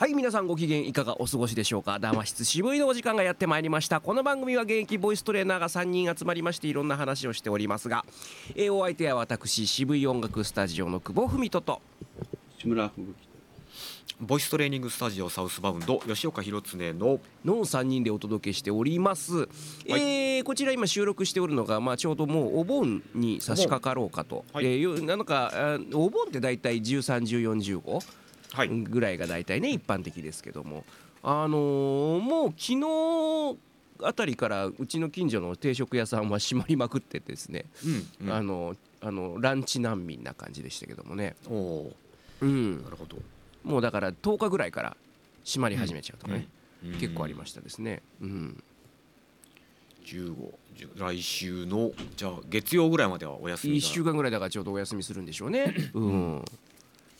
[0.00, 1.98] はい皆さんご機嫌いかがお過ごしでしょうか？
[1.98, 4.00] 談室渋いのお時間がやってまいりました。
[4.00, 8.06] この番組は現役ボイストレーナーが3人集まりましていろんな話をしておりますが、
[8.54, 11.82] えーお相手は私渋い音楽スタジオの久保文人と。
[12.56, 13.14] 志村吹雪
[14.22, 17.20] ボイストレーニングスタジオサウスバウンド吉岡弘恒の。
[17.44, 19.50] の3人でお届けしております、
[19.84, 24.64] えーこちら今収録しておるのが、まあ、ちょうどもうお盆に差し掛かろうかと、はい。
[24.64, 28.02] えーよなんかあお盆って大体131415はい
[28.84, 30.84] ぐらいが大体ね一般的ですけども。
[31.22, 33.58] あのーもう昨日
[34.02, 37.66] あたりからうちの近所の定食屋さんは閉まりまくってですね、
[38.20, 41.92] うん、うん、あのあのランチ難民な感じでしたけどもね、おお
[42.40, 42.82] うん。
[42.82, 43.16] な、るほど、
[43.64, 44.96] もうだから10日ぐらいから
[45.44, 46.48] 閉まり始めちゃうとかね、
[46.84, 48.00] うん結構ありましたですね。
[48.22, 48.62] うん。
[50.06, 50.34] 15
[50.76, 55.74] じゅ来週のじゃあ月曜ぐらいまではお休み1週間ぐらいだからちょうどお休みするんでしょうね。
[55.92, 56.44] うん。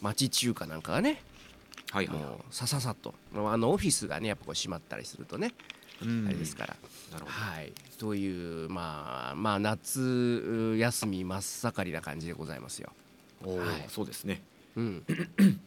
[0.01, 1.23] 町中華なんかがね、
[1.91, 5.53] はいはい、もうさささっと、あのオフィスがね、やっぱこう閉まったりするとね、
[6.03, 6.77] うんあれですから。
[7.13, 7.73] なるほはい。
[7.99, 12.91] という、まあ、まあ、夏休み真っ盛りな感じでございますよ。
[13.43, 14.43] どおーはいそうですね
[14.77, 15.05] うん。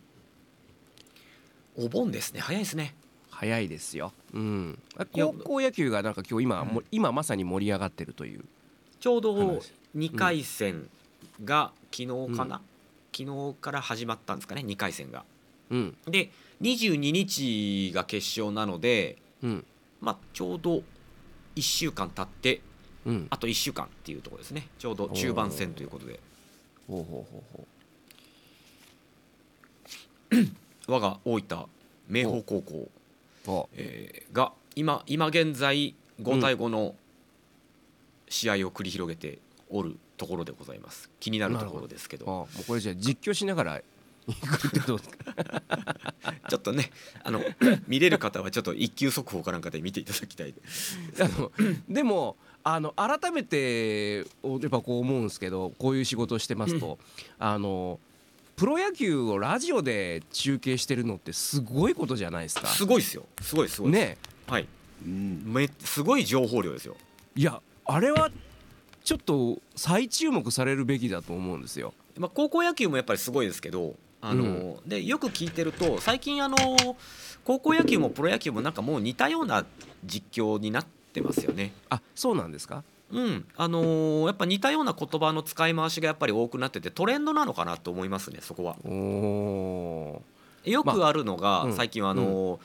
[1.75, 2.93] お盆ですね早いですね
[3.31, 4.13] 早いですよ。
[4.33, 4.79] うん。
[5.11, 8.45] 高校野球がなんか今日今、もうん今まさに盛り上がってるという。
[8.99, 10.87] ちょうど話2回戦
[11.43, 12.61] が昨日かな、
[13.15, 15.23] 昨日から始まったんですかね2回戦が
[15.69, 15.97] うん。
[16.07, 19.65] で22日が決勝なのでうん。
[20.01, 20.83] まあちょうど
[21.55, 22.61] 1週間経って
[23.05, 23.27] うん。
[23.29, 26.19] あと1週間っていうところですねちょうど中盤戦ということで
[26.87, 27.67] ほうほうほうほ
[30.93, 31.65] 我が大分
[32.09, 32.61] 明豊高
[33.45, 36.95] 校、えーが今今現在5対5の
[38.27, 39.37] 試合を繰り広げて
[39.69, 41.09] おるところでございます。
[41.19, 42.25] 気になるところですけど。
[42.25, 43.81] あもうこれじゃあ実況しながら
[44.27, 45.33] 行くってどうですか？
[46.49, 46.91] ちょっとね
[47.23, 47.41] あの
[47.87, 50.53] 見れる方はちょっと一級速報かなんかで見ていただきたい。
[51.19, 51.51] あの
[51.89, 56.97] でもあの改めておやっぱこう思うんですけどこういう仕事をしてますと、
[57.37, 57.99] あの
[58.55, 62.67] プロ野球をラジオで中継してるのってすごいことじゃないですか。
[62.67, 63.25] すごいですよ。
[63.41, 64.17] すごいすごいね。
[64.47, 64.67] はい。
[65.05, 65.43] うん。
[65.45, 66.95] めすごい情報量ですよ。
[67.35, 68.31] いやあれは
[69.03, 71.93] ちょっと再注目されるべきだと思うんですよ。
[72.17, 76.55] まあ、高校野球もやっぱりすごいですけどあの、でよく聞いてると最近あの
[77.43, 79.65] 高校野球もプロ野球もなんかもう似たような
[80.05, 81.73] 実況になってますよね。
[81.89, 82.83] あそうなんですか？
[83.11, 88.75] うんあのーやっぱ似たような言葉の使い回しがやっぱり多くなっててトレンドなのかなと思いますねそこは。
[88.85, 90.21] おお
[90.63, 92.59] よくあるのが、最近はあのー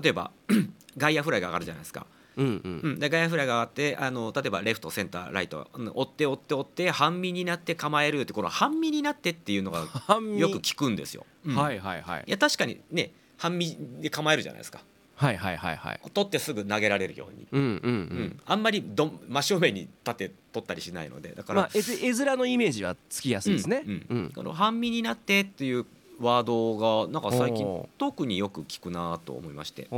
[0.00, 0.30] 例えば
[0.96, 2.06] 外野フライが上がるじゃないですか。
[2.36, 2.80] ーうんうん。
[2.82, 11.26] うん、で外野フライが上がってあの例えばレフトセンターライト、うん追って追って追って半身になって構えるってこの半身になってっていうのがよく聞くんですよ。
[11.44, 11.56] うん。
[11.56, 12.24] はいはいはい。
[12.26, 14.80] いや確かにね半身で構えるじゃないですか。
[15.16, 16.00] はいはいはいはい。
[16.12, 18.24] 取ってすぐ投げられるように、うんうんううん。
[18.24, 23.82] んあんまりどん真正面に立って取ったりしないのでだから、まあ絵絵面のイメージはつきやすいですね。
[23.86, 24.18] うんうん。
[24.18, 24.32] うん。
[24.34, 25.86] この半身になってっていう
[26.20, 29.88] ワードがなんか最近特によく聞くなと思いまして。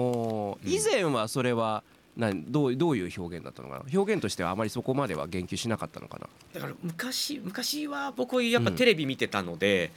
[0.65, 1.83] 以前はそれは
[2.17, 2.45] 何？
[2.49, 3.85] どうどういう表現だったのかな？
[3.93, 6.29] 表現としてはあまりそこまでは言及しなかったのかな？
[6.55, 9.93] だから昔昔は僕やっぱテレビ見てたので、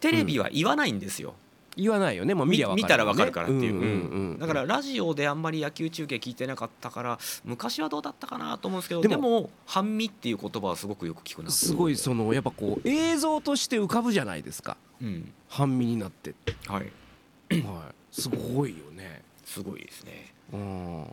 [0.00, 1.34] テレビは言わないんですよ、
[1.76, 2.34] 言わないよね。
[2.34, 4.38] もう見みりゃわかる見たらわかるからっていう、んうんうん。
[4.38, 11.46] だからラジオであんまり野球中継聞いてなかったから昔はどうだったかなと思うんですけどでも半身っていう言葉はすごくよく聞くな。
[11.46, 14.76] とすごいそのやっぱこう映像として浮かぶじゃないですか。
[15.00, 15.32] うん。
[15.48, 16.34] 半身になって、
[16.66, 16.92] はい。
[17.50, 17.62] はい、
[18.12, 19.22] すごいよね。
[19.44, 20.32] すごいですね。
[20.52, 21.06] うん。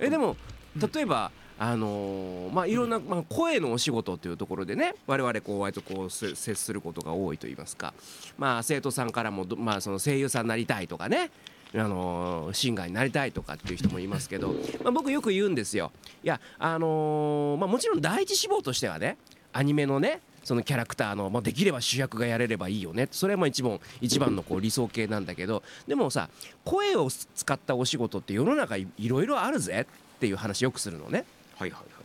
[0.00, 0.36] えでも
[0.76, 7.94] 例えば、あのーまあいろんな、まあ、声のお仕事というところでね我々こう割とこう接することが多いと言いますか、
[8.38, 11.30] まあ、生徒さんからも、まあ、その声優さんになりたいとかね
[11.74, 15.92] あのーシンガーになりたいとかっていう人もいますけど、まあ、僕よく言うんですよ。
[16.22, 19.16] いやあのーまあ、もちろん第一志望としてはね
[19.52, 26.28] アニメのねそのキャラクターの、まあ、できれば主役がやれればいいよねそれはまあ一番一番のこう理想形なんだけどでもさ
[26.64, 29.86] 声を使ったお仕事って世の中いろいろあるぜ
[30.16, 31.24] っていう話よくするのね。
[31.56, 31.96] はいはいはい。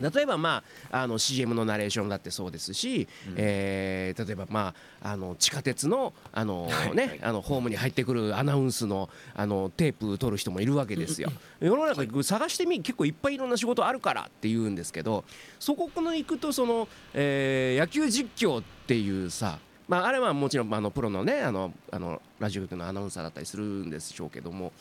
[0.00, 3.34] 例えばまああの CM のナレーションだってそうですし、うん。
[3.36, 7.20] えー例えばまああの地下鉄のあの、はいね、はい。
[7.22, 11.30] あのホームに入ってくるアナウンスのあのテープ取る人もいるわけですよ。
[11.60, 15.24] 世の中で探してみ結構いっぱいいろんな仕事あるからって言うんですけど
[15.58, 19.58] そこの行くとその、えー野球実況っていうさ
[19.88, 24.72] まあ、あれはもちろんあのプロのねあのあのラジオ局のアナウンサーだったりするんでしょうけども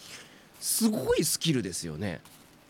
[0.60, 2.22] すごいスキルですよね。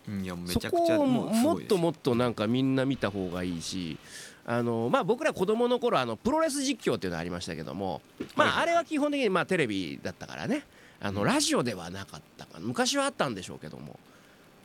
[0.07, 3.98] うんいやめそちゃくちゃこをもっともっとなんかみんな見た方がいいし
[4.45, 8.01] あの、まあ、僕ら子供の頃あのプロレス実況っていうのありましたけども、
[8.36, 10.63] まあ、あれは基本的にまあテレビだったからね。
[11.03, 12.65] あのラジオではなかったかな。
[12.65, 14.00] 昔はあったんでしょうけども。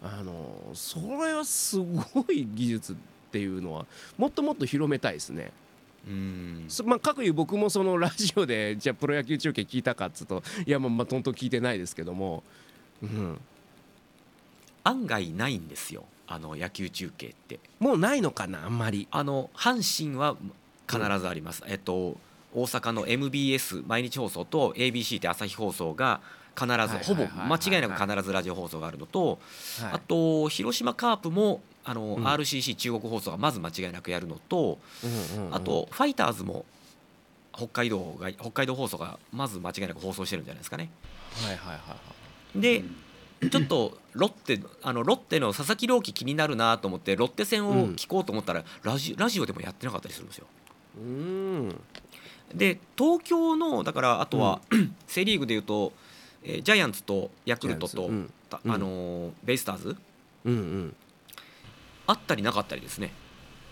[0.03, 2.97] あのそれはすごい技術っ
[3.33, 3.87] ていうのは
[4.19, 5.51] もっともっと広めたいですね。
[6.07, 6.65] うん。
[6.69, 12.43] そまあ、各いう僕もそのラジオでじゃあプロ野球中継聞いたかっつうといやまあまあとんとん聞いてないですけども、
[13.03, 13.41] うん、
[14.87, 16.05] 案外ないんですよ。
[16.29, 17.59] あの野球中継って。
[17.81, 19.09] もうないのかなあんまり。
[19.11, 20.37] あの阪神は
[20.89, 22.17] 必ずあります、えっと
[22.55, 26.21] 大阪の MBS 毎日放送と ABC って朝日放送が
[26.59, 29.39] 必ずほぼはい間違いなく必ずラジオ放送があるのと
[29.81, 29.93] はい。
[29.93, 32.25] あと広島カープもあのうん。
[32.25, 35.55] RCC 中国放送がまず間違いなくやるのとうんうんうん。
[35.55, 36.65] あとファイターズも
[37.53, 40.89] 北海道が北海道放送がまず間違いなく放送してるんじゃないですかね。
[41.43, 41.97] はいはいはいは
[42.55, 42.61] い。
[42.61, 42.85] で
[43.51, 50.47] ちょっとロッテあのロッテの佐々木朗希気になるなと思ってロッテ戦を聞こうと思ったらラジラジオでもやってなかったりするんですよ。
[50.99, 51.81] うーん。
[52.55, 54.61] で東京のだからあとは、
[55.07, 55.93] セ・リーグでいうと、
[56.43, 58.33] えージャイアンツとヤクルトと、うん。
[58.51, 59.97] あのーベイスターズ？
[60.45, 60.95] うん
[62.07, 63.13] あったりなかったりですね、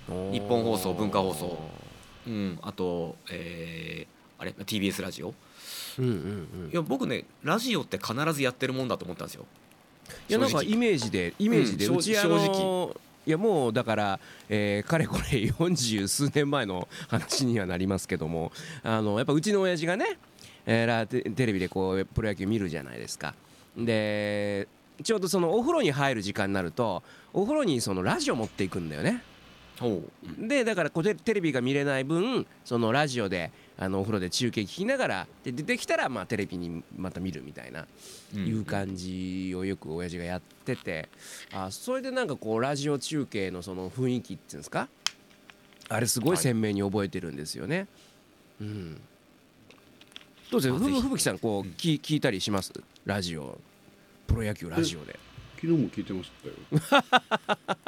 [0.09, 1.59] うん日本放送文化放送。
[2.27, 5.33] うん、あと、えーあれ？TBS ラジオ？
[5.99, 9.47] うんうんうんいや僕ねラジオって必ずやってるもんだと思ったんですよ。
[10.29, 12.97] いやなんかイメージでイメージで、うん正の
[13.27, 14.21] いやもうだから、
[14.51, 18.53] えーかれこれ40数年前の話にはなりますけども
[18.83, 20.19] あのやっぱうちの親父がね、
[20.67, 23.35] えーラテテレビでこうプロ野球見るじゃないですか。
[23.77, 24.69] で
[25.03, 27.03] ちょうどそのお風呂に入る時間になると
[27.33, 29.23] お風呂にそのラジオ持っていくんだよね。
[29.81, 30.03] ほ
[30.39, 37.87] でだからこうテテレビが見れない分そのラジオであのお風呂で中継聞きながらで出てきたらまあテレビにまた見るみたいな
[38.35, 41.09] ういう感じをよく親父がやってて
[41.53, 44.89] あそれでなんかこうラジオ中継のその雰囲気っていうんですか？
[45.89, 47.89] あれすごい鮮明に覚えてるんですよね。
[48.61, 49.01] うん、
[50.51, 52.73] どうですふぶきさんこう聞聞いたりします？
[53.05, 53.59] ラジオ。
[54.27, 55.19] プロ野球ラジオで
[55.65, 56.49] 昨日も聞いてました
[56.99, 57.05] よ。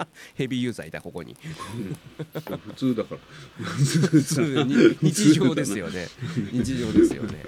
[0.34, 1.36] ヘビーユーザーいたここに。
[1.42, 3.20] 普通だから。
[3.64, 4.96] 普通に。
[5.02, 6.08] 日常ですよね。
[6.52, 7.44] 日常ですよね。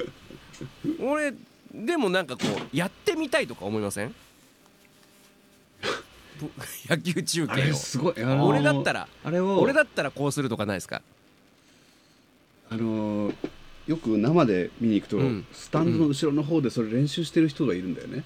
[1.00, 1.32] 俺
[1.74, 4.14] でもなんかこうやってみたいとか思いません？
[6.38, 6.50] ぷ
[6.94, 7.74] 野球中継を。
[7.74, 11.00] すごい、あのー俺だったらあれを俺だったらこうするとかないですか？
[12.70, 13.34] あのー
[13.86, 15.46] よく生で見に行くと、うん。
[15.54, 18.22] スタンドの後ろの方でそれ練習してる人がいるんだよね、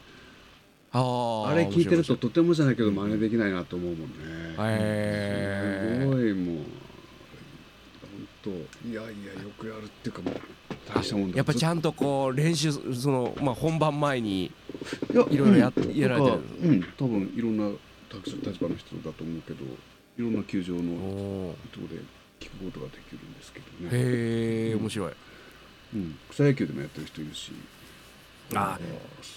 [0.95, 4.17] あーあれ聞いてると面とてもじゃないけど真似できないなと思うもんね、
[6.01, 6.65] すごいもう本
[8.43, 10.35] 当いやいやよくやるっていうかもう
[10.95, 11.37] 大したもんだ。
[11.37, 14.53] やっぱちんゃんとこう練習その、まあ、本番前にい
[15.15, 16.41] ろいろやっうんやられてる。
[16.63, 17.71] うん多分いろんな
[18.13, 19.69] 立立場の人だと思うけどい
[20.19, 22.03] ろんな球場のおところで
[22.39, 25.13] 聞くことができるんですけどね、へえ面白い。
[25.95, 27.53] うん、草野球でもやってる人いるし
[28.55, 28.79] あ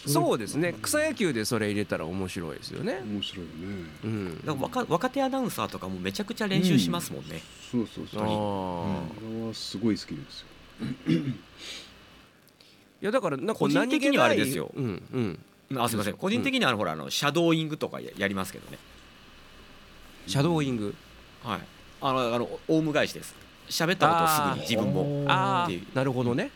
[0.06, 0.74] そうですね。
[0.82, 3.02] 草野球でそれ入れたら面白いですよね。
[3.04, 3.90] 面白いよね。
[4.04, 4.46] うん。
[4.46, 7.42] だから若若手アナウンサーとかもめちゃくちゃ練習しますもんね。
[7.72, 8.22] そうそうそう。
[8.22, 10.48] ああーれはすごい好きですよ。
[13.02, 14.72] いやだからなんか個人的にはあれですよ。
[14.76, 15.40] うん
[15.72, 15.82] うん。
[15.82, 16.14] あすみません。
[16.14, 18.78] 個人的にはあのほらあのシャドーイングとかややりますけどね。
[20.28, 20.96] シャドーイング？
[21.44, 21.60] はい。
[22.02, 23.34] あのあのオウム返しです。
[23.70, 25.26] 喋ったことをすぐに自分も。
[25.28, 25.82] あっていう。
[25.94, 26.52] あなるほどね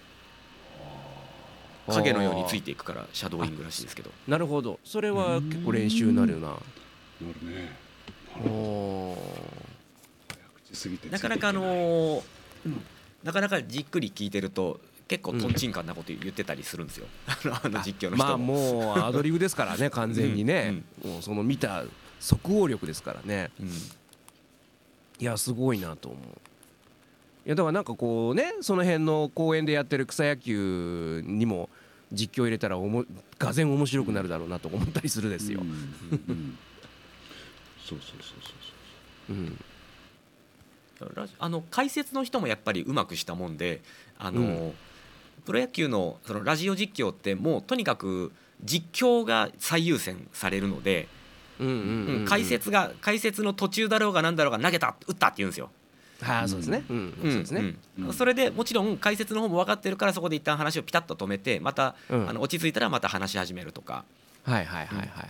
[1.90, 4.12] 影のようについていくからシャドーイングらしいですけど。
[4.28, 4.80] なるほど。
[4.84, 6.48] それは結構練習になるな。
[6.50, 6.56] な
[7.20, 7.76] るね。
[8.48, 9.18] お
[11.12, 12.24] なかなかあのー
[12.66, 12.82] うん。
[13.24, 17.08] なかなかじっくり聞いてると結構とんちんかんなこと言ってたりするんですよ。
[17.28, 21.84] あの あの実況の人まあもうアドリブですからね 完全にね、もうその見た
[22.20, 23.52] 即応力ですからね。
[23.60, 23.68] うん。
[23.70, 26.49] いやすごいなと思う
[27.46, 31.70] いやだからなんかこうねその辺の公園でやってる草野球にも
[32.12, 33.06] 実況入れたらおも
[33.38, 35.62] がぜん面白くなるだろうなと思ったりするですよ。
[35.62, 36.58] うん、うん
[37.90, 38.40] そうそうそう
[39.28, 39.40] そうう。
[39.40, 39.58] ん。
[41.40, 43.82] あの解説の人もやっぱりうまくしたもんで
[44.18, 44.74] あの、うん。
[45.46, 48.32] プロ野球のそのラジオ実況ってもうとにかく
[48.64, 51.08] 実況が最優先されるので、
[51.60, 52.26] うんうんうんうん。
[52.26, 55.70] 解説が解説の途中だろうが何だろうが投げた打ったって言うんですよ。
[56.22, 56.84] はあそうですね。
[56.90, 57.76] うん、うんそうですね、
[58.12, 64.04] それでもちろん解説の方も分かってるからそこで一旦話をピタッと止めてまた、うんあの落ち着いたらまた話し始めるとか。
[64.44, 65.24] はいはいはいはいは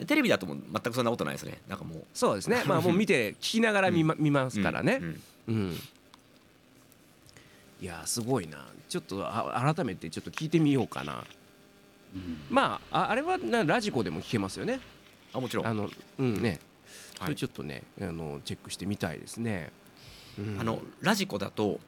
[0.00, 0.06] い。
[0.06, 1.58] テレビだともう全くそんなことないですね。
[1.68, 2.04] なんかもう。
[2.14, 2.62] そうですね。
[2.66, 5.00] まあもう見て聞きながら見,、ま見ますからね。
[5.02, 5.20] うん。
[5.48, 5.76] うん、
[7.80, 8.66] いやすごいな。
[8.88, 11.24] ちょっとあ改めてちょっと聞いてみようかな。
[12.14, 12.38] うん。
[12.50, 14.80] まあああれはなラジコでも聞けますよね。
[15.32, 15.66] あもちろん。
[15.66, 16.60] あのうんね、
[17.18, 17.34] はい。
[17.34, 19.77] ちょっとねあのチェックしてみたいですね、うん
[20.60, 21.80] あのラジコだと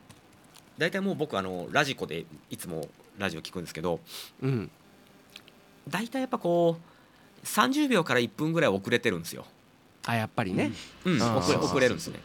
[0.79, 2.89] 大体もう僕あのラジコでいつも
[3.19, 4.01] ラジオ聞くんですけど
[4.43, 4.71] うん。
[5.89, 6.79] 大体やっぱこ
[7.43, 9.47] う30秒から1分ぐらい遅れてるんですよ。
[10.07, 10.73] あやっぱりね、
[11.05, 12.21] うん、遅れるんですね。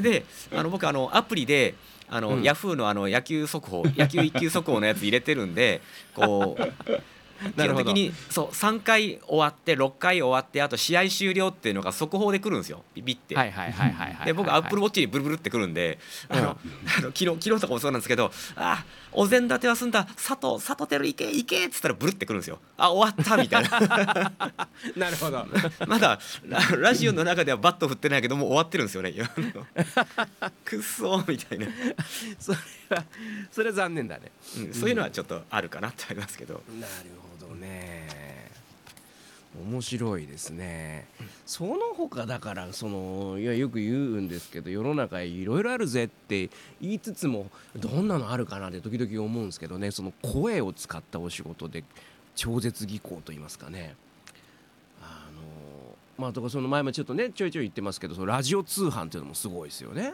[0.00, 1.74] であの僕あのアプリで
[2.08, 2.42] あの、うん。
[2.42, 5.80] ヤフーのあの野球速報野球一級速報のやつ入れてるんで
[6.14, 6.62] こう
[7.56, 12.84] 基本的にそう3回終わって6回終わってあと試合終了っていうのが速報で来るんですよ。
[12.94, 13.34] ビビって。
[13.34, 20.04] はいはいはいはいはいで僕アップルウォッチにブルブルってくるんで、あのあの昨日昨日とかもそうなんですけど「あお膳立ては済んだ。
[20.04, 22.58] 佐藤佐藤輝行け行け」っつったらブルってくるんですよ。
[22.76, 23.70] あ終わったみたいな。
[24.96, 25.46] なるほど。
[25.86, 29.12] まだララジオの中ではバット振ってないけどもう終わってるんですよね。
[30.64, 31.66] くっそーみたいな、
[32.38, 32.58] それ
[32.90, 33.04] は
[33.50, 34.30] それは残念だね。
[34.58, 38.36] うんそういうのはちょっとあるかなってありますけど、なるほどね。
[39.58, 41.06] 面白いですね。
[41.46, 49.90] その他だからそのいやよく言うんですけど世の中いろいろあるぜって言いつつもどんなのあるかなって時々思うんですけどね。
[49.90, 51.84] その声を使ったお仕事で
[52.34, 53.96] 超絶技巧と言いますかね。
[55.02, 60.12] あのまあとかその前もちょっとねちょいちょい言ってますけどそのラジオ通販っていうのもすごいですよね。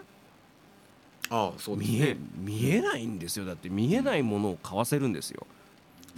[1.30, 3.44] ああそうです見えね見えないんですよ。
[3.44, 5.46] だって見えないものを買わせるんですよ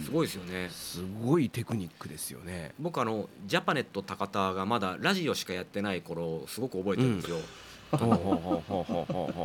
[0.01, 0.69] すごいですよね。
[0.69, 2.73] すごいテクニックですよね。
[2.79, 7.37] 僕あのジャパネット高田がまだラジオしかやってない頃すごく覚えてるんですよ、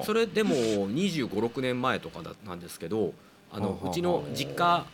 [0.05, 3.13] それでも2 5 6年前とかだなんですけど
[3.53, 4.87] あのほうちの実家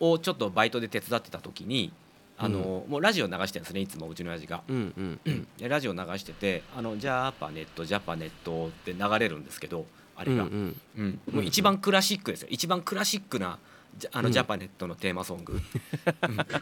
[0.00, 1.92] をちょっとバイトで手伝ってた時に
[2.40, 4.62] あの、もうラジオ流してるんですねいつもうちの親父が。
[4.68, 9.86] うんうんラジオ流してて「あのジャパネットジャパネット」って流れるんですけど
[10.16, 11.20] あれが、うんうん。
[11.28, 11.34] うん。
[11.34, 12.48] もう一番クラシックですよ。
[12.50, 13.58] 一番クラシックな
[14.12, 14.32] あのうん。
[14.32, 16.36] ジャパネットのテーマソング、うん。
[16.36, 16.60] なんか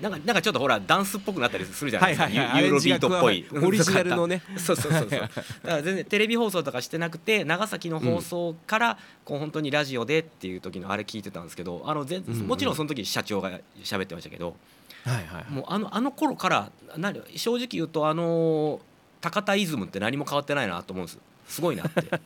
[0.00, 3.46] なんかちょっとほらダンスっぽくなったりするじゃないですか、ユユーロビートっぽい。
[3.52, 4.42] オリジナルのね。
[4.56, 5.20] そうそうそうそう。
[5.20, 14.56] だから全然テレビ放送とかしてなくて長崎の放送からこう本当にラジオでっていう時のあれ聞いてたんですけどあの全もちろんその時社長が喋ってましたけど
[15.04, 15.50] はいはいはい。
[15.50, 18.80] もうあのあの頃から何正直言うとあの
[19.20, 21.18] 高田イズムって何も変わってないなと思うんです。
[21.48, 22.02] すごいなって。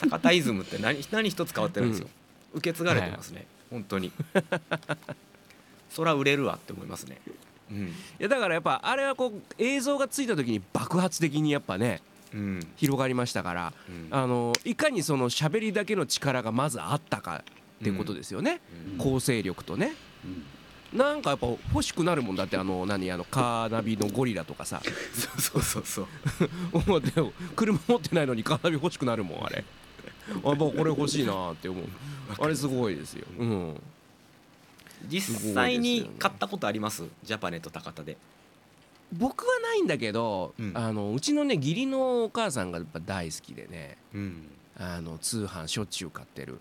[0.00, 2.08] 高田イズムって何何一つ変わってないんですよ、
[2.54, 4.12] 受け継がれてますね、本当に。
[5.90, 7.20] そら売れるわって思いますね。
[7.70, 7.88] うん。
[7.88, 12.00] いやだからやっぱあれはこう映像がついた時に爆発的にやっぱね
[12.32, 12.60] うん。
[12.76, 14.08] 広がりましたからうん。
[14.10, 17.44] あのいかにその喋りだけの力がまずあったか
[17.80, 18.60] ってことですよね、
[18.92, 18.98] うん。
[18.98, 19.92] 構成力とね。
[20.24, 20.98] うん。
[20.98, 24.80] なんかやっぱ欲しくなるもんだってあの何あのカーナビのゴリラとかさ。
[25.14, 27.32] そうそうそうそう。
[27.54, 29.64] 車持ってないのにカーナビ欲しくなるもんあれ
[30.44, 31.84] あもうこれ欲しいなって思う。
[32.38, 33.26] あれすごいですよ。
[33.38, 33.80] うん。
[35.08, 37.04] 実際に買ったことあります？
[37.24, 38.16] ジャパネット高田で。
[39.12, 40.72] 僕はないんだけど、うん。
[40.74, 43.96] あのうちのね義理のお母さんがやっぱ大好きでね。
[44.14, 44.48] うん。
[44.78, 46.58] あの通販しょっちゅう買ってる。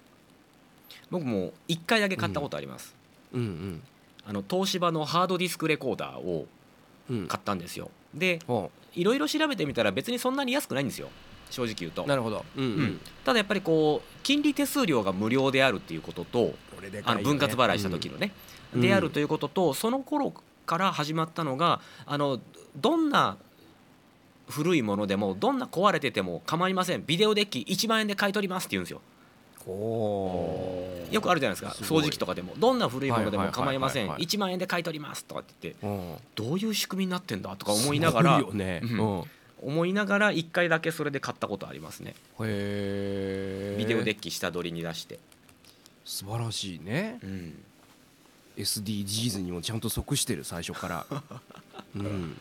[1.09, 2.93] 僕も1回だけ買ったことあります、
[3.31, 3.41] うん。
[3.41, 3.81] うん
[4.25, 6.47] あの東芝のハードディスクレコーダーを
[7.09, 7.91] うん買ったんですよ。
[8.13, 11.09] でほいろいろ調べてみたら別にそんなに安くないんですよ
[11.49, 12.03] 正直言うと。
[12.03, 12.45] うなるほど。
[12.55, 12.83] うんううん。
[12.83, 16.53] ん、ただやっぱりこう金利手数料が無料であるっていうことと
[16.91, 17.01] ね。
[17.05, 18.31] あの分割払いした時のね、
[18.73, 18.81] うん。
[18.81, 20.33] であるということとその頃
[20.65, 22.39] から始まったのがあの
[22.75, 23.37] どんな
[24.49, 27.03] 古いものでもどんな壊れてても構いません。
[27.05, 29.01] ビデオデッキ1万円で買い取りますって言うんですよ。
[29.67, 31.69] よくあるじゃないですか。
[31.83, 32.53] 掃除機とかでも。
[32.57, 34.03] どんな古いものでも構いません。
[34.03, 34.25] はいはいはいはい。
[34.25, 36.15] 1万円で買い取りますとかって言ってうん。
[36.35, 38.37] どういう仕組みになってんだとか思いながら。
[38.37, 38.81] すごいよね。
[38.83, 39.19] うん。
[39.19, 39.23] うん
[39.61, 42.15] 思いながら1回だけそれで買ったことありますね。
[42.41, 45.19] へえビデオデッキ下取りに出して、
[46.05, 47.19] 素晴らしいね。
[47.23, 47.63] うん。
[48.57, 51.05] SDGs にもちゃんと即してる最初から。
[51.95, 52.39] うん。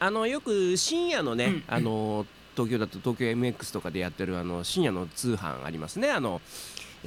[0.00, 6.10] あのよく深夜のね、あの東京だと東京 MX とかでやってるあの深夜の通販ありますね。
[6.10, 6.40] あの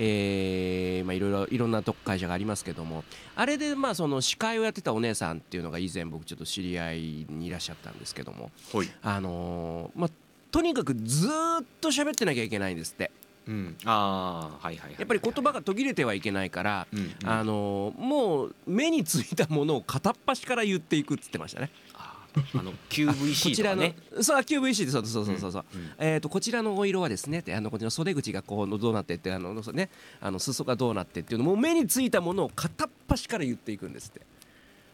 [0.04, 3.04] えーまあいろいろいろんなとこ会社がありますけども。
[3.36, 8.50] あれでまあその司会をやってたお姉さんっていうのが以前僕ちょっと知り合いにいらっしゃったんですけども。
[8.72, 10.10] ほい、あのーまあ
[10.50, 13.12] とにかくずーっと喋ってなきゃいけないんですって。
[13.48, 17.30] うん、ああはいはいはいやっぱり言葉が途切れてはいけないからうんうん。
[17.30, 21.70] あのもう目についたものを片っ端から言っていくっつってましたね。
[21.94, 23.96] あーあのこ QVC とかね。
[24.22, 25.84] そう QVC でそうそうそうそうそう、うんう。
[25.84, 34.22] んえっ、とこちらのお色はですねってあのこちらの袖口がこうどうなってってあのそうねあの裾がどうなってっていうのもう目についたものを片っ端から言っていくんですって。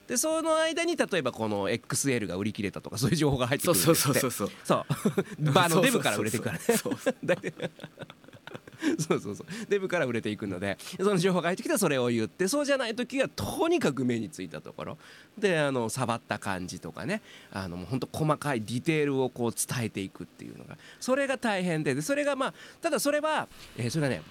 [0.08, 4.20] でその間に例えばこの XL が売り切れたとかそういう情報が入ってくそうるんですって。
[4.20, 4.86] そうそうそうそう
[5.38, 5.51] そう。
[5.51, 6.63] バーのデブから売れていくからね。
[6.65, 7.72] そうそう大体そう
[9.00, 9.48] そうそうそう。
[9.69, 14.98] デブから売れていくのでその情報が入ってきたらそれを言ってそうじゃない時はとにかく目についたところ。
[15.38, 17.22] であの触った感じとかね。
[17.51, 24.22] あのもうほんと細かいディテールをこう伝えていくっていうのがそれが大変ででそれがまあただそれは、えーそれがね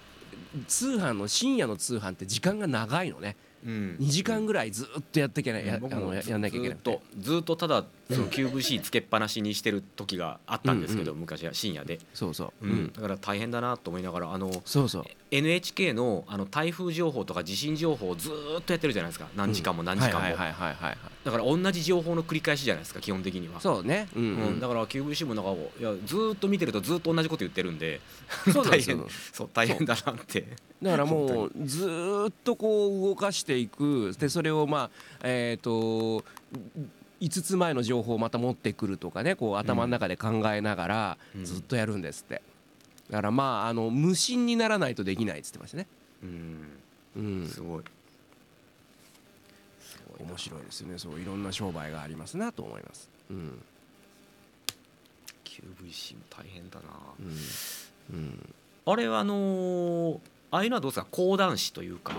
[0.67, 3.35] 通販の深夜の通販って時間が長いのね。
[3.65, 5.65] 2時間ぐらいずっとやっていけない。
[5.67, 12.75] やあのややんなきゃいけなくてずっとずっとただその QVC つけっぱなしにしてる時があったんですけど、昔は深夜で、そうそう、ううん。
[12.85, 15.03] ん、だから大変だなと思いながらあのそうそう。
[15.31, 19.27] NHK のあの台風情報とか地震情報をずーっとやってるじゃないですか。
[19.35, 23.59] 何時間も何時間も、だから同じ情報の繰り返しじゃないですか基本的には。
[23.59, 24.53] そうねうん、ううん。
[24.55, 27.99] ん、だから QVC もなんかいやずーっと見てるとずーっと同じこと言ってるんで。
[28.69, 29.05] 大変。
[29.33, 30.45] そう大変だなって
[30.81, 34.13] だからもうずーっとこう動かしていく。
[34.19, 34.89] でそれをまあ
[35.23, 36.23] えっ、と
[37.19, 41.45] 5つ前の情報をまた持ってくるとかねこう頭の中で考えながらうん。
[41.45, 42.41] ずっとやるんですって。
[43.09, 45.87] だからまああの無心にならないとできないっつってましたね。
[46.23, 46.67] うん。
[47.15, 47.47] うん。
[47.47, 47.83] すごい。
[50.19, 50.97] 面白いですよね。
[50.97, 53.09] そういろんな商売がありますなと思います。
[53.29, 53.61] うん、
[55.43, 56.85] QVC も大変だな。
[57.19, 58.15] うん。
[58.15, 58.53] うん、
[58.85, 60.19] あれはあのー
[60.51, 61.07] ああいうのはどうですか？
[61.11, 62.13] 講談師というか。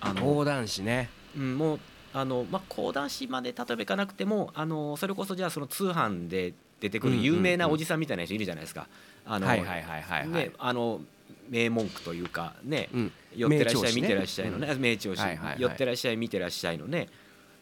[0.00, 1.10] あの、講談師ね。
[1.36, 1.80] うん、もう
[2.12, 8.86] あの、まあ、講談師まで例えばいかなくてもあのそれこそじゃあその通販で出てくる有名なおじさんみたいな人いるじゃないですか。
[9.24, 11.00] あのはいはいはいはいはい、ね、あの
[11.48, 17.08] 名文句というかね、うん、寄ってらっしゃい見てらっしゃいのね名調子はい寄ってらっしゃい見てらっしゃいのね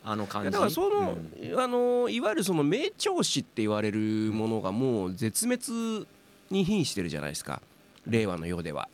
[0.04, 0.50] あの感じ。
[0.50, 1.60] だからその、うん。
[1.60, 3.98] あのいわゆるその名調子って言われる
[4.32, 6.06] ものがもう絶滅
[6.50, 7.60] に瀕してるじゃないですか。
[8.06, 8.88] 令和の世では。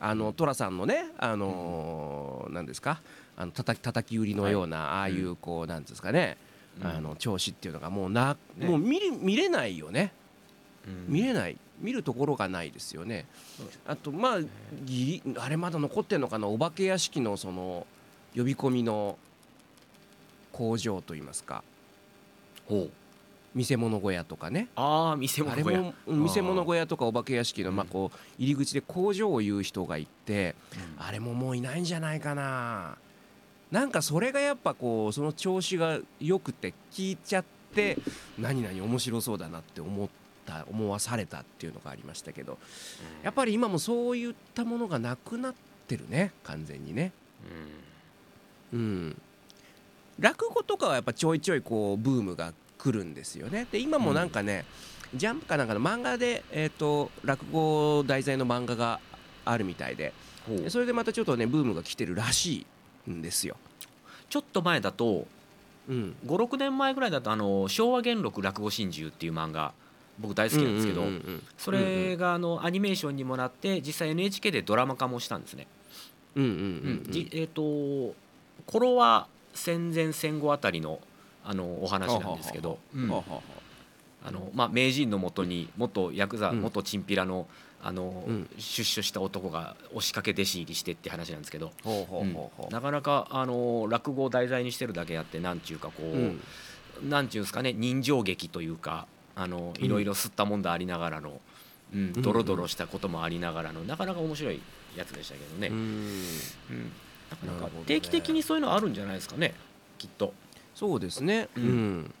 [0.00, 3.00] あの寅さんのねあのー、なんですか？
[3.36, 6.36] あの叩き叩き売りのような、ああいうこうなんですかね、
[6.80, 6.86] うん。
[6.86, 8.66] あの調子っていうのがもうな、ね。
[8.66, 10.12] もう見れ見れないよね。
[10.86, 11.12] うん。
[11.12, 11.56] 見れない。
[11.80, 13.26] 見るところがないですよね。
[13.86, 14.38] あとまあ
[14.84, 16.48] ぎあれまだ残ってんのかな？
[16.48, 17.86] お化け屋敷のその
[18.36, 19.16] 呼び込みの
[20.52, 21.62] 工場といいますか。
[22.68, 22.90] ほう
[23.58, 24.68] 見せ物小屋とかね。
[24.76, 25.92] ああ見せ物小屋。
[26.06, 27.76] 見せ物小屋とかお化け屋敷のうん。
[27.76, 30.54] まあこう入り口で工場を言う人がいて
[30.96, 32.96] あれももういないんじゃないかな。
[33.72, 37.98] なんかそれがやっぱこうその調子が良くて聞いちゃって
[38.38, 40.08] 何々面白そうだなって思っ
[40.46, 42.58] た思わされたっていうのがありましたけど
[43.24, 45.54] やっぱり今もそういったものがなくなっ
[45.88, 47.10] てるね完全にね。
[48.72, 49.20] うん、
[50.20, 53.66] 落語とかはやっぱちょいちょいこうブームが来るんですよね。
[53.70, 54.64] で今もなんかね、
[55.14, 59.00] ジャンプかなんかの漫画で、えー、と落語題材の漫画が
[59.44, 60.12] あるみたいで
[60.68, 62.66] それでまたちょっとねブームが来てるらし
[63.06, 63.56] いんですよ。
[64.28, 65.26] ちょっと前だと
[65.88, 69.72] うん、56年前ぐらいだとあの昭和元禄落語真珠っていう漫画
[70.18, 75.66] 僕大好きなんですけど、うんうんうんうんそれがあのアニメーションにもなって実際 NHK でドラマ化もしたんですね。
[76.34, 78.14] うんうんうんうんじえっ、と
[78.66, 81.00] 頃は戦前戦後あたりの
[81.50, 82.78] あのお話なんですけど、
[84.22, 86.60] あのまあ、名人のもとに元ヤクザ、うん。
[86.60, 87.46] 元チンピラの
[87.82, 88.50] あの、うん。
[88.58, 91.72] 出所した男が押しかけ弟子入りしてって話なんですけど、
[92.70, 96.40] なかなかあの落語を題材にしてるだけあってなんちゅうかこう、ううん。
[97.08, 101.40] なんちゅうんですかね人情劇というかあのいろいろ吸ったもんだありながらの、
[101.94, 104.60] うん、ドロドロしたこともありながらのなかなか面白い
[104.96, 105.78] やつでしたけどね、ううん。
[105.78, 106.92] ん
[107.30, 109.54] なかなか定期的にそういうのあるんじゃないですかね
[109.96, 110.34] きっと。
[110.78, 111.48] そうですね。
[111.56, 112.14] ううんん。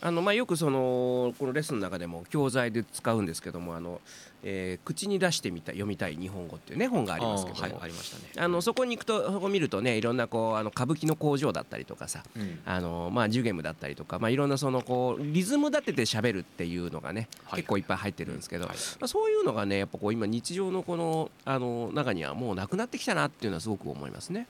[0.00, 4.00] あのまあよくそのこのレッスンの中でも教材で使うんですけどもあの、
[4.42, 8.44] えー口に出してみた読みたい日本語っていうね本がありますけども、あーはい、ありましたね。
[8.44, 24.48] あのそこに行くとそこ見るとねいろんなこうあの歌舞伎の工場だったりとかさうんあのまあジュゲムだったりとかまあいろんなそのこうリズム立てて喋るっていうのがね、はい結構いっぱい入ってるんですけど、はいまあ、そういうのがねやっぱこう今日常のこのあの中にはもうなくなってきたなっていうのはすごく思いますね。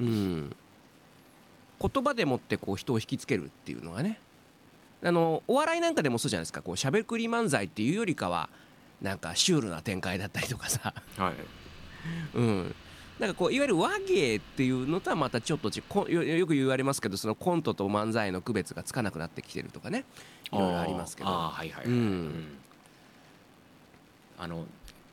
[0.00, 0.56] うん、
[1.80, 4.18] 言葉でもってこう人を引きつけるっていうのがね。
[5.02, 6.62] あのお笑いなんかでもそうじゃないですか。
[6.62, 8.48] こうしゃべくり漫才っていうよりかは
[9.02, 11.34] なんかシュールな展開だったりとかさ、うんはい。
[12.34, 12.74] うん、
[13.18, 15.70] なんかこういわゆる和芸っていうのとはまたちょっと
[16.08, 20.04] よよく言われますけどそのコントと漫才の区別がつかなくなってきてるとかね。
[20.52, 21.28] いろいろありますけど。
[21.28, 22.58] あーはいはいはい、うん。
[24.38, 24.66] あの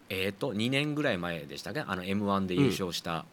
[0.10, 1.82] えっ、と2年ぐらい前でしたっけ？
[1.82, 3.26] あの m 1で優勝した、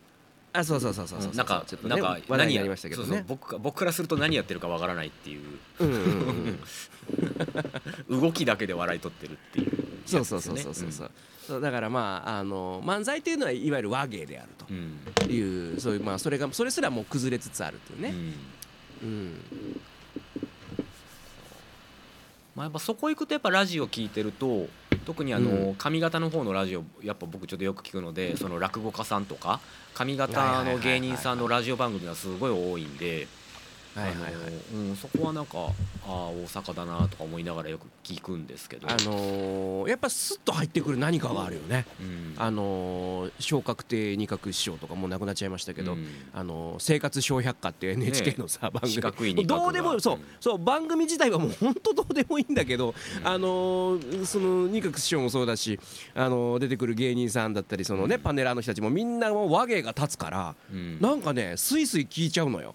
[0.53, 1.35] あそうそうそうそうそうう。
[1.35, 5.43] んなんかちょっとねなんか話題になやりましたけどそうそうね僕か僕からすると何やってるかわからないっていう。
[5.81, 6.61] うんうんうん
[8.09, 8.21] うん。
[8.21, 9.71] 動きだけで笑い取ってるっていう
[10.07, 11.11] そうそうそうそうそうそう
[11.47, 11.61] そう。
[11.61, 14.99] だからまああの漫才っていうのはいわゆる和芸であるうん。
[15.15, 18.15] というそういうまあそれがそれすらもう崩れつつあるというね、
[19.03, 19.09] うん。
[19.09, 19.81] うん。
[22.55, 24.69] まあ、やっぱそこ行くとやっぱラジオ聞いてると
[25.05, 29.61] 特にあの上方の方のラジオやっぱ僕ちょっとよく聞くのでその落語家さんとか
[29.95, 33.27] 上方の芸人さんのラジオ番組がすごい多いんで
[33.95, 34.33] はいはいはい。
[34.75, 41.87] うん、そこはなんかああ大阪だなとか思いながらよく聞くんですけど、あのーやっぱスッと入ってくる何かがあるよね。
[42.01, 42.35] うん。
[42.37, 46.07] あのー昇格亭二角師匠とかもう亡くなっちゃいましたけど、うん。
[46.33, 50.23] あのー生活小百科っていう NHK のさ、番四角い組どうでもそううん。
[50.41, 55.81] そう番組自体はもう本当どうでもいいんだけど、あのーその二角師匠もそうだし、
[56.15, 61.01] あのー出てくる芸人さんだったりそのね、パネラーの人たちもみんなもう和芸が立つから、うん。
[61.01, 62.75] なんかねスイスイ聞いちゃうのよ。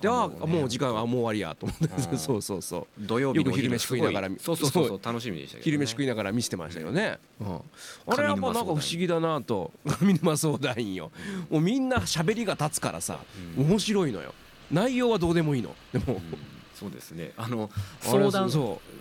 [0.00, 2.12] でああもうねもう時間はもう終わりやと思って。
[2.12, 2.18] うん。
[2.18, 2.86] そうそうそう。
[2.98, 7.60] 土曜日昼飯食いながらそうそうそう楽しみでした昼飯食いながら見せてましたよね、うん。
[8.06, 9.72] あれやっぱなんか不思議だなと。
[10.00, 11.10] 上沼相談員よ。
[11.50, 13.20] もうみんな喋りが立つからさ
[13.56, 13.66] うん。
[13.68, 14.34] 面白いのよ。
[14.70, 15.74] 内容はどうでもいいの。
[15.92, 17.32] でもうんそうですね。
[17.38, 18.50] あの相談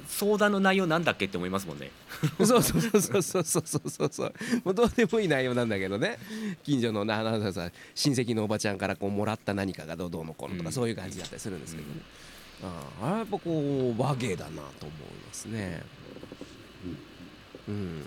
[0.07, 1.91] 相談の内容なんだっけって思いますもんね。
[2.39, 4.33] そうそうそうそうそうそうそう
[4.63, 6.17] もうどうでもいい内容なんだけどね。
[6.63, 12.01] 近所のななさ親戚のおばちゃんからこうもらった何かがどうどうのこうのとか、そういう感じだったりするんですけどね。
[12.63, 15.83] うん、ああやっぱこう和芸だなと思いますね。
[17.67, 17.75] うん。
[17.75, 18.05] うん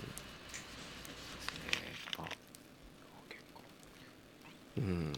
[4.77, 5.13] うん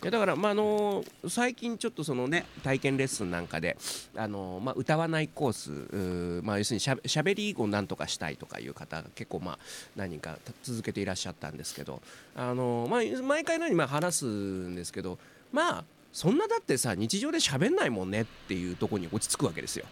[0.00, 3.76] かだからまああの最近ちょっとそのね体験レッスンなんかで
[4.16, 9.58] あのまあ歌わないコースまあ要するにしゃしゃべりをなんとかしたいとかいう方が結構まあ
[9.96, 12.02] 何人かた続けていらっしゃったんですけど
[12.34, 15.18] あのまあ毎回のようにまあ話すんですけど
[15.52, 19.86] まあそんなだってさ日常で喋んないもんねっていうところに落ち着くわけですよ。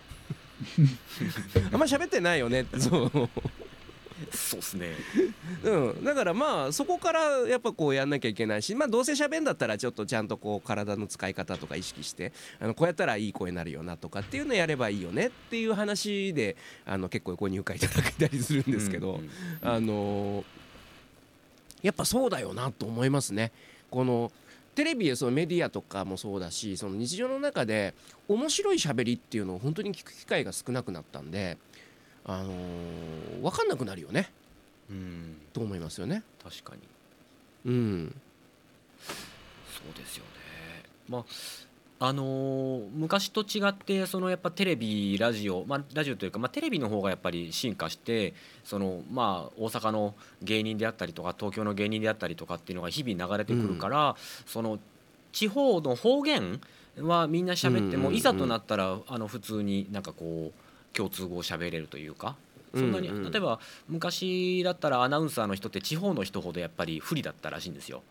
[1.73, 3.11] あんま喋ってないよねってそう
[4.33, 4.95] そうですね。
[5.65, 19.31] うん、だからまあそこからやっぱこうやんなきゃいけないしまあどうせ喋んだったらちょっとちゃんとこう体の使い方とか意識してあのこうやったらいい声になるよなとかっていうのやればいいよねっていう話であの結構ご入会いただいたりするんですけど、うんうん
[19.63, 20.45] あの
[21.83, 23.53] やっぱそうだよなと思いますね。
[23.91, 24.31] この
[24.75, 27.95] テレビやそのメディアとかもそうだしその日常の中で
[28.29, 31.59] 面白い喋りっていうのを本当に聞く機会が少なくなったんで、
[32.25, 34.31] あのー分かんなくなるよね。
[34.91, 35.37] うん。
[35.53, 36.23] と思いますよね。
[36.43, 36.83] 確かに。
[37.73, 38.15] うん。
[39.03, 40.31] そうですよね。
[41.09, 41.25] まあ
[42.03, 48.33] あのー昔と違ってそのやっぱテレビラジオ、まあ、ラジオというか、まあ、テレビの方がやっぱり進化して
[48.65, 54.79] その、まあ、大阪の芸人であったりとか東京の芸人であったりとかっていうのが日々流れてくるから、その
[55.33, 56.61] 地方の方言
[56.99, 58.15] はみんな喋っても、うんうんうん。
[58.17, 60.60] いざとなったらあの普通になんかこう
[60.93, 62.37] 共通語を喋れるというか。
[62.75, 63.17] そんなにうん。
[63.25, 68.03] うん例えば昔だったらアナウンサーの人って地方の人ほどやっぱり不利だったらしいんですよ。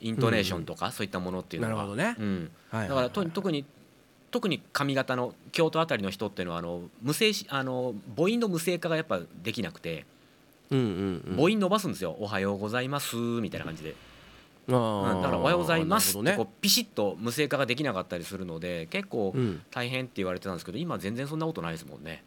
[0.00, 2.16] イントネーションとかそういったものっていうのは、なるほどね。
[2.18, 3.64] うん、はいだからと特に
[4.32, 10.06] 特に上方の京都あたりの人っていうのはあの無声しあの母音の無声化がやっぱできなくて
[10.70, 11.36] うんうんうん。
[11.36, 13.96] 母音伸ばすんですよ「おはようございます」みたいな感じで、うん
[14.68, 19.34] だから「おはようございます」ってこうピシッと無声化ができなかったりするので結構
[19.70, 22.22] 大変って言われてたんですけど今全然そんなことないですもんね。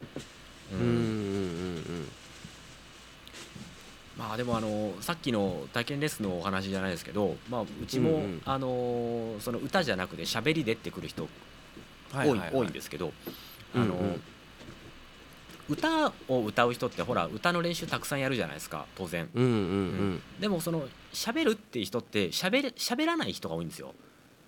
[0.73, 2.07] ううんうんうん。
[4.17, 11.27] まあでもあのさっきの体験レッスンのお話じゃないですけど、まあ、うちも、あのその歌じゃなくて喋りでってくる人
[12.13, 13.11] 多い,、多いんですけど、
[13.75, 14.17] あの
[15.67, 19.29] 歌を歌う人ってほら歌の練習たくさんやるじゃないですか当然。
[19.33, 19.51] うんうん。
[19.51, 20.21] うん。
[20.39, 23.93] でもその喋るっていう人って喋れ喋らない人が多いんですよ。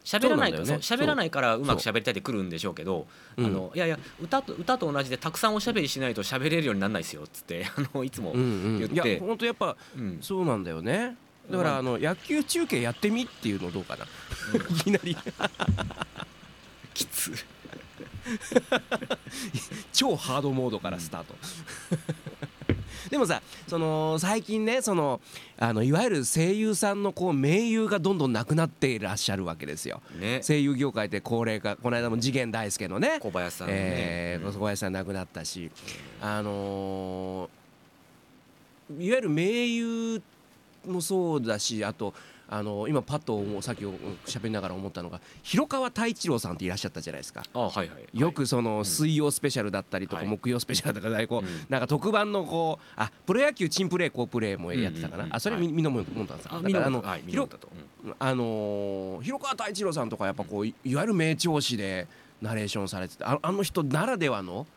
[0.03, 0.73] 喋らないからね。
[0.75, 1.63] 喋らないからう。
[1.63, 3.45] まく喋りたいってくるんでしょうけど、うん。
[3.45, 8.75] あのいやいや歌と歌と同じでたくさんおしゃべりしないと喋れるようにならないですよっつって あのいつも、うんうん。
[8.77, 9.15] い言って。
[9.15, 10.19] や本当やっぱうん。
[10.21, 11.17] そうなんだよね。
[11.51, 14.05] だからあの野球中継やってみっていうのどうかな。
[14.69, 15.17] いきなり。
[16.93, 17.33] きつ。
[19.93, 21.35] 超ハードモードからスタート
[23.09, 25.21] でもさその最近ねその
[25.57, 30.01] あのいわゆる声優さんのこう名優がどんどんなくなっていらっしゃるわけですよ。
[30.19, 30.41] ね。
[30.43, 35.71] 声優業界って高齢化この間も次元大介のね小林さんのね、えー、小林さん亡くなったし、
[36.21, 37.67] あのー
[38.99, 40.21] いわゆる名優
[40.85, 42.13] もそうだしあと、
[42.49, 43.83] あの今パッとさっき
[44.25, 47.43] 喋りながら思ったのが広川太一郎さんっていらっしゃったじゃないですか。
[47.53, 48.19] あはいはい。
[48.19, 50.27] よくその水曜スペシャルだったりとかはい。
[50.27, 51.47] 木曜スペシャルとかでこううん。
[51.69, 55.27] なんか特番のこうあプロ野球チンプレー好プレーもやってたかな。
[55.29, 55.67] あそれはい。
[55.67, 57.49] みみのもんたんですからあのはい見広
[58.19, 62.07] あのー広川太一郎さんとかやっぱこういいわゆる名調子で
[62.41, 64.67] ナレーションされててああの人ならではの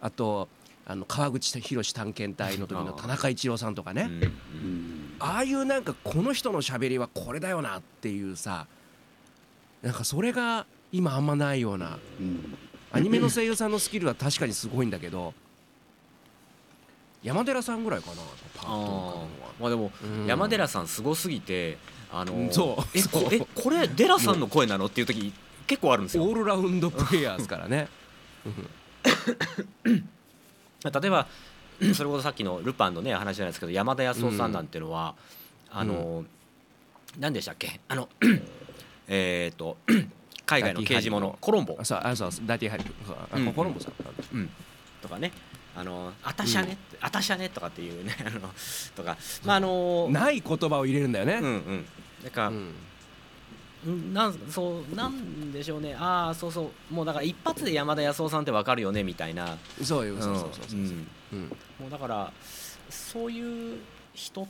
[0.00, 0.48] あと
[0.86, 4.02] あの川口博探検隊の時の田中一郎さんとかね。
[4.02, 4.22] うん。
[4.22, 8.66] うんああいうなんかこの人の喋りはこれだよなっていうさ
[9.82, 12.56] なんかそれが今あんまないようなうん。
[12.92, 15.34] アニメの声優さんのスキルは確かにすごいんだけど
[17.24, 18.16] 山寺さんぐらいかな
[18.54, 19.26] パーッとは。
[19.58, 20.26] まあでも、うん。
[20.26, 21.78] 山寺さんすごすぎて
[22.12, 22.84] あのそう。
[22.96, 25.32] えこえこれデラさんの声なのっていう時
[25.66, 26.24] 結構あるんですよ。
[26.24, 27.88] オールラウンドプレイヤーですからね。
[30.84, 31.26] 例えば
[31.94, 35.14] それこそさっきのルパンのね話じゃないですけど山田康夫さんなんていうのは、
[35.70, 36.24] あの、
[37.18, 37.80] 何でしたっけ？
[37.88, 38.08] あの
[39.08, 39.76] えっと
[40.46, 41.76] 海外の刑事ものコロンボ。
[41.78, 43.92] あそうあそうダティハリコロンボさん。
[44.34, 44.50] うん、
[45.02, 45.32] とかね。
[45.76, 48.40] あの「あたしゃね」あたしゃね」とかっていうね あの
[48.94, 49.16] とか。
[49.44, 51.34] まああのない言葉を入れるんだよね。
[51.34, 51.86] うんうん。
[52.22, 52.74] だから、うん。
[53.86, 55.94] うんなんそうなんでしょうね。
[55.98, 56.94] ああそうそう。
[56.94, 59.58] もうだから一発で山田康夫さんってわかるよねみたいな。
[59.82, 60.80] そういうそうそうそうそう。
[60.80, 61.48] うんうん。
[61.80, 62.32] もうだから
[62.90, 63.78] そういう
[64.14, 64.46] 人っ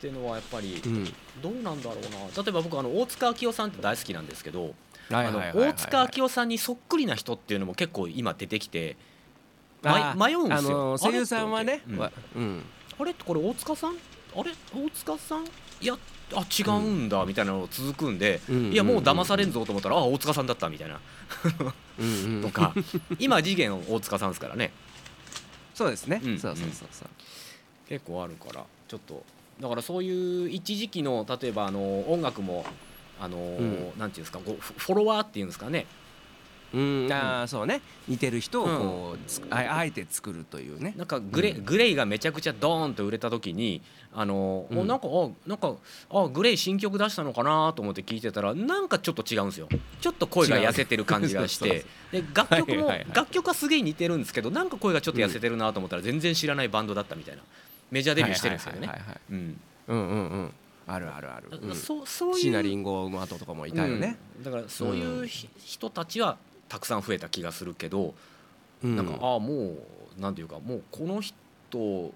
[0.00, 1.04] ていうのはやっぱりうん。
[1.42, 2.42] どうなんだろうな。
[2.42, 4.74] 例えば僕あの大塚明夫さんって大好きなんですけど
[5.10, 8.96] 大塚明夫さんにそっくりな人っていうのも結構今出てきて
[9.82, 10.70] あ迷迷うんですよ。
[10.70, 13.94] あのあれ声優さんはねれこれ大塚さん？
[14.36, 14.52] あれ？
[14.74, 15.44] 大塚さん？
[15.80, 15.96] いや
[16.34, 21.00] あ違うんだみたいなの続くんで、うんいやもう騙されんぞと思ったらあ大塚さんだったみたいな。
[21.98, 22.42] うんうん。
[22.42, 22.74] とか。
[23.18, 24.72] 今次元大塚さんですからね
[25.78, 26.20] そうですね。
[26.24, 27.08] うんそうそうそうそう。
[27.88, 29.22] 結構あるからちょっと。
[29.60, 32.64] だからそういう一時期の例えばあの音楽も
[33.20, 33.92] あの、ん。
[33.96, 35.86] なんていうんですかフォロワーっていうんですかね
[36.74, 37.08] うん。
[37.12, 37.80] ああそうね。
[38.06, 40.94] 似てる人をこうつああえて作るというね。
[40.96, 41.64] なんかグレ,、うん。
[41.64, 44.78] グレイがめちゃくちゃドーンと売れた時にあの、うん。
[44.80, 45.74] おなんかあなんか
[46.10, 49.68] あグレイ新曲出したのかなと思って聞いてたらなんかちょっと違うんですよ。
[50.00, 51.84] ちょっと声が痩せてる感じがして。
[52.12, 57.42] で楽曲も、はいはいはい楽曲はすげえ似てるんですけどなんか声がちょっと痩せてるなと思ったら全然知らないバンドだったみたいな。
[57.90, 58.90] メジャーデビューしてるんですよね。
[59.30, 59.60] うん。
[59.88, 60.52] うんうんうん。
[60.86, 61.48] あるあるある。
[61.60, 61.74] うん。
[61.74, 64.16] そうそういう椎名林檎の後とかもいたよね。
[64.38, 64.44] うん。
[64.44, 68.14] だからそういうひ人たちはたくさん増えた気がするけど、
[68.82, 68.96] うん。
[68.96, 69.74] なんかああも
[70.18, 72.12] うなんていうかもうこの人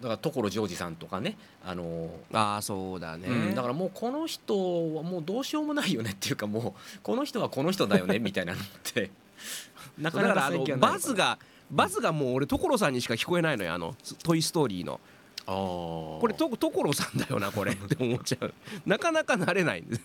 [0.00, 3.28] だから所ジョージさんとかねあのああそうだね。
[3.28, 9.10] うん、だからもうこの人はもうどうしようもないよねっていうかもうこの人はこの人だよねみたいなのって
[9.98, 11.38] なかなだからあのか最近バズが
[11.70, 15.00] バズがもう俺所さんにしか聞こえないのよあの「トイ・ストーリー」の。
[15.46, 16.20] あー。
[16.20, 18.54] これと所さんだよなこれって思っちゃう。
[18.86, 19.82] なかなか慣れない。
[19.82, 20.00] んです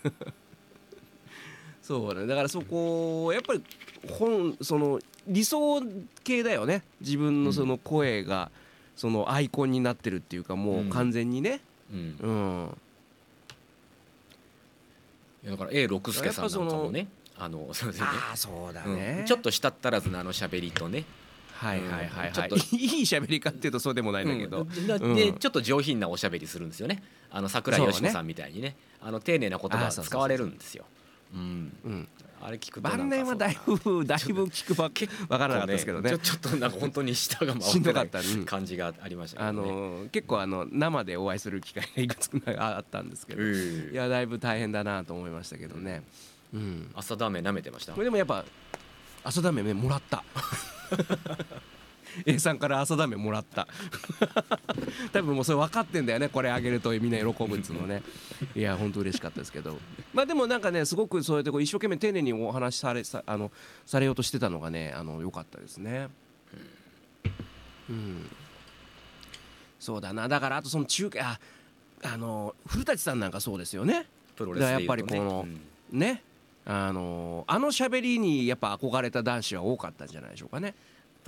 [1.88, 2.26] そうね。
[2.26, 3.62] だからそこやっぱり
[4.10, 5.80] 本その理想
[6.22, 6.82] 系だよね。
[7.00, 8.50] 自分のその声が
[8.94, 11.62] そのアイコンになってるっていうかもう完全にね。
[11.90, 12.16] うん。
[12.20, 12.78] うん。
[15.44, 18.06] いやだから A 六輔さんなんかもねあのそうですね。
[18.06, 18.94] ああそうだうん。
[18.94, 21.06] ねちょっとしたったらずのあの喋りとね。
[21.54, 22.50] はいはいはいはい。
[22.76, 24.66] いい喋りかっていうとそうでもないんだけど。
[25.00, 25.14] うん。
[25.16, 27.02] でちょっと上品なおしゃべりするんですよね。
[27.30, 28.76] あの桜井よしこさんみたいにね。
[29.00, 30.84] あの丁寧な言葉使われるんですよ
[31.34, 31.76] うん。
[31.84, 32.08] うん。
[32.40, 36.10] あれ聞く晩年はだいぶだいぶ聞くばわからなかったですけどね。
[36.10, 43.90] ちょちょっとなんか本当に舌が回ってったうん感じがありましたけあのー結構あの生でお会いする機会がいくつかあったんですけどうん。
[43.92, 46.02] いやだいぶ大変だなと思いましたけどね。
[46.54, 46.90] うん。
[46.94, 47.92] 朝ダメ舐めてました？
[47.92, 48.44] これでもやっぱ
[49.24, 50.22] 朝ダメねもらった
[52.26, 53.68] A さんから朝ダメもらった。
[55.12, 56.28] 多分もうそれ分かってんだよね。
[56.28, 58.02] これあげるとみんな喜ぶっつうのね。
[58.54, 59.78] いや本当嬉しかったですけど。
[60.12, 63.50] まあでもなんかねすごくそうやってこう一生懸命丁寧にお話しされさあの
[63.86, 66.08] されようとしてたのがねあの良かったですね。
[67.88, 68.30] うん。
[69.78, 70.28] そうだな。
[70.28, 71.38] だからあとその中継あ
[72.02, 74.06] あの古舘さんなんかそうですよね。
[74.36, 75.98] プロレスでやっぱりこのうん。
[75.98, 76.22] ね
[76.70, 80.74] あのあの喋りにやっぱ憧れた男子は多かったんじゃないでしょうかね。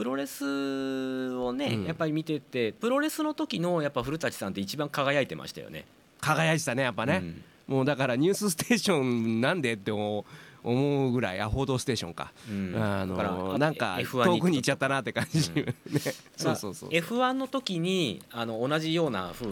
[0.00, 1.84] プロレスをね、うん。
[1.84, 5.84] やっぱり見ててプロレスの時のやっぱ古舘さんって一番輝いてましたよね。
[6.22, 7.20] 輝いてたねやっぱね、
[7.68, 7.74] うん。
[7.76, 10.24] もうだから「ニュースステーションなんで?」って思
[10.64, 12.74] うぐらいあ報道ステーションか、うん。
[12.82, 15.64] あのなんか F1 遠くに行っちゃったなって感じ、うん。
[15.92, 16.00] ね。
[16.34, 19.50] そうそうそう F1 の時にあの同じような風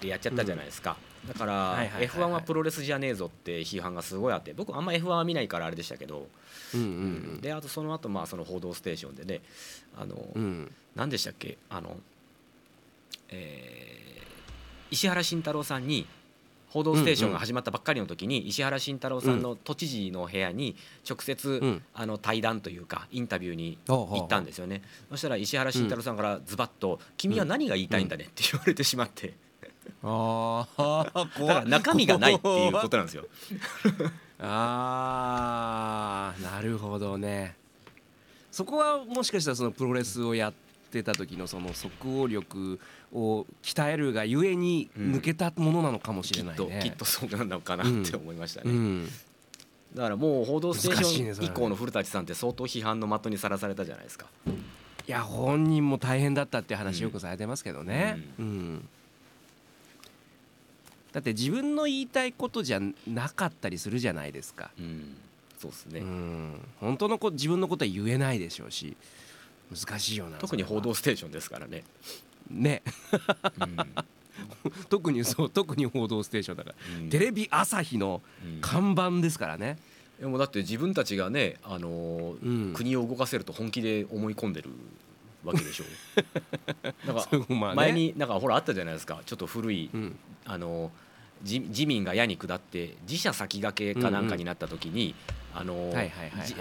[0.00, 0.96] でやっちゃったじゃないですか、
[1.28, 2.08] だからはいはいはいはい。
[2.08, 6.28] F1 はプロレスじゃねえぞって批判がすごいあって僕あんま F1 は見ないからあれでしたけど、
[6.74, 6.84] うんう
[7.36, 9.40] んであとその後まあその報道ステーションでね
[9.96, 10.42] あの、うん。
[10.42, 11.56] うん何でしたっけ？
[11.70, 11.96] あの、
[13.28, 14.08] えー
[14.90, 16.06] 石原慎太郎さんに
[16.70, 20.76] 「報道ステーション」が始まったばっかりの時に石原慎太郎さんの都知事の部屋に
[21.08, 21.82] 直接、うん。
[21.92, 24.82] あの対談というかインタビューに行ったんですよね。
[25.10, 29.34] そしたら石原慎太郎さんからズバッと「君は何が言いたいんだね」って言われてしまって
[30.02, 33.26] ああだから中身がないっていうことなんですよ。
[34.40, 37.56] あーなるほどね。
[38.50, 40.52] そこはもしかしたらそのプロレスをやっ
[40.90, 42.78] てた時のその即応力
[43.12, 46.78] を鍛えるがゆえにうん抜けたものなのかもしれないね。
[46.80, 48.70] ときっとそうなのかなって思いましたね。
[48.70, 49.08] うん、
[49.94, 54.26] だからもう「報道ステーション」以降の古舘さんって相当批判の的にさらされたじゃないですか。
[54.46, 58.88] いや本人も大変だったって話よくされてますけどね、うん
[61.12, 64.70] だって自分の言いたいことじゃなかったりするじゃないですか。
[64.78, 65.16] うん
[65.58, 66.60] そうですね、うん。
[66.78, 68.96] 本当のこ自分のことは言えないでしょうし。
[69.70, 70.80] 難しいよな特に「それは。
[70.80, 71.82] 報道ステーション」ですからね、
[72.48, 72.82] ね。
[73.60, 73.76] うん。
[74.88, 77.10] 特にそう 特に「報道ステーション」だから、うん。
[77.10, 78.60] テレビ朝日のうん。
[78.60, 79.78] 看板ですからね、
[80.20, 82.72] でもだって自分たちがね、あのーうん。
[82.72, 84.70] 国を動かせると本気で思い込んでる
[85.44, 85.84] わけでしょ。
[87.06, 89.20] なんか前になんかほらあったじゃないですか。
[89.24, 90.18] ちょっと古い、うん。
[90.44, 90.90] あの
[91.42, 95.14] 自自民が矢に下って自社先駆けかなんかになった時に、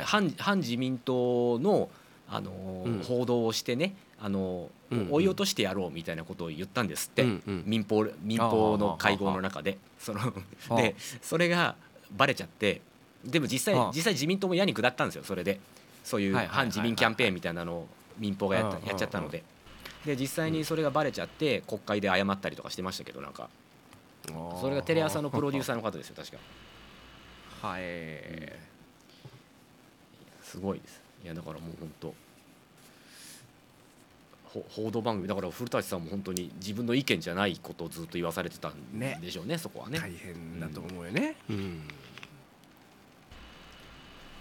[0.04, 1.90] 反反自民党の
[2.30, 3.04] あの、うん。
[3.04, 4.70] 報道をしてねあの、
[5.10, 7.26] 追い落としてやろうみたいなことを言ったんですって、
[7.66, 9.78] 民放民放の会合の中で。
[10.00, 10.34] その
[10.70, 11.76] あでそれが
[12.16, 12.82] バレちゃって
[13.26, 15.60] でも実際実際自民党も矢に下ったんですよそれで。
[16.04, 19.44] そういう反自民キャンペーンみたいなのを民放がやったやっちゃったので。
[20.06, 23.50] で実際にそれがバレちゃって国会で謝ったりとかしてましたけどなんか。
[24.62, 26.38] それがテレ朝のプロデューサーの方ですよ確か。
[27.62, 27.84] はい、
[30.44, 31.02] すごいです。
[31.24, 32.14] いやだからもう本当。
[34.46, 39.20] ほ報道番組だから古舘さんも本当に自分の意見じゃないことをずっと言わされてたんね。
[39.22, 40.00] でしょうねそこはね。
[40.00, 41.88] 大変だと思うよね、うん。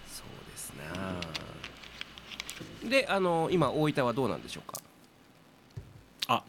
[0.08, 1.20] そうですな
[2.88, 4.80] であの今大分はどうなんでしょうか？
[6.28, 6.42] あ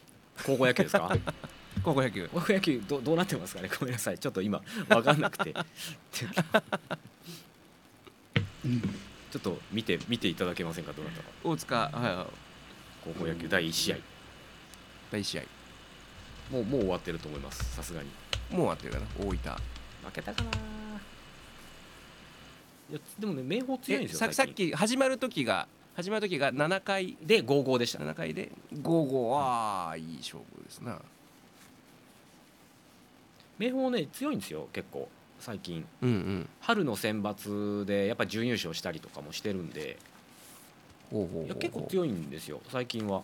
[0.45, 1.15] 高校野球ですか？
[1.83, 2.29] 高校野球。
[2.33, 3.69] 高校野球どどうなってますかね？
[3.79, 4.19] ごめんなさい。
[4.19, 5.53] ちょっと今分かんなくて。
[6.13, 10.93] ちょっと見て見ていただけませんか？
[10.93, 12.25] どなたか大塚はいはい。
[13.03, 13.97] 高校野球第1試合。
[15.11, 15.43] 第一試合。
[16.51, 17.75] もうもう終わってると思います。
[17.75, 18.09] さすがに。
[18.49, 19.05] もう終わってるかな？
[19.19, 19.35] 大分。
[19.35, 19.41] 負
[20.13, 20.49] けたかな。
[22.89, 27.97] いやでもね明豊強いんですよえささっき始まる時が始まる時が7回で5-5でした。
[27.97, 28.51] 7回で。
[28.71, 31.01] 5-5ああいい勝負ですな。
[33.57, 35.83] 明豊ね強いんですよ結構最近。
[36.03, 36.49] うんうん。
[36.61, 39.97] 春の選抜でやっぱ準優勝したりとかもしてるんで。
[41.11, 43.23] いや結構強いんですよ最近は。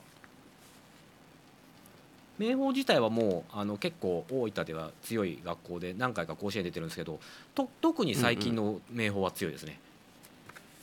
[2.39, 7.19] 明豊自体はもうあの結構大分では強い学校で何回か甲子園出てるんですけど
[7.53, 9.77] と特に最近の明豊は強いですね、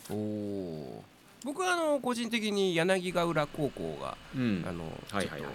[0.08, 1.04] おお
[1.44, 4.64] 僕はあの個人的に柳ヶ浦高校がうん。
[4.66, 5.52] あのはいはいはいはい。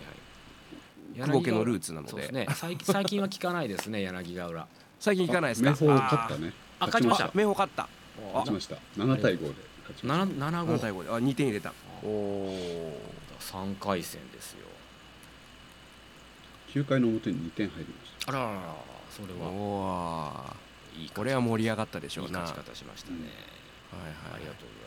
[1.15, 2.27] 久保家のルーツなので。
[2.29, 2.47] ね。
[2.55, 4.67] 最近最近は聞かないですね柳ヶ浦。
[4.99, 5.69] 最近行かないですか？
[5.69, 6.53] 明豊勝ったね。
[6.79, 7.25] あ勝ちました。
[7.25, 7.87] あ明豊勝った。
[8.33, 8.75] 勝ちました。
[8.97, 11.09] 7対5で勝ちまし7 7 7対5 5で。
[11.09, 11.73] あ2点入れた。
[12.03, 12.99] おお
[13.39, 14.65] 3回戦ですよ。
[16.73, 18.75] た9回の表に2点入りましあらららら
[19.09, 19.49] それは。
[19.49, 21.01] おー。
[21.03, 23.17] いいこれは盛り上がったでしょいういな勝ち方しましたね、
[23.91, 24.13] はいはい。
[24.35, 24.84] ありがとうございます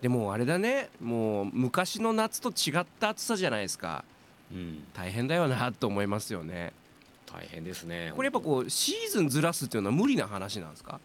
[0.00, 0.90] でもあれだね。
[1.00, 4.04] もう昔の夏と違った暑さじゃないですか。
[4.52, 4.84] うん。
[4.92, 6.72] 大変だよなと思いますよね。
[7.26, 8.12] 大変ですね。
[8.14, 11.00] これやっぱこうシーズンずらすっていうのは無理な話なんですか？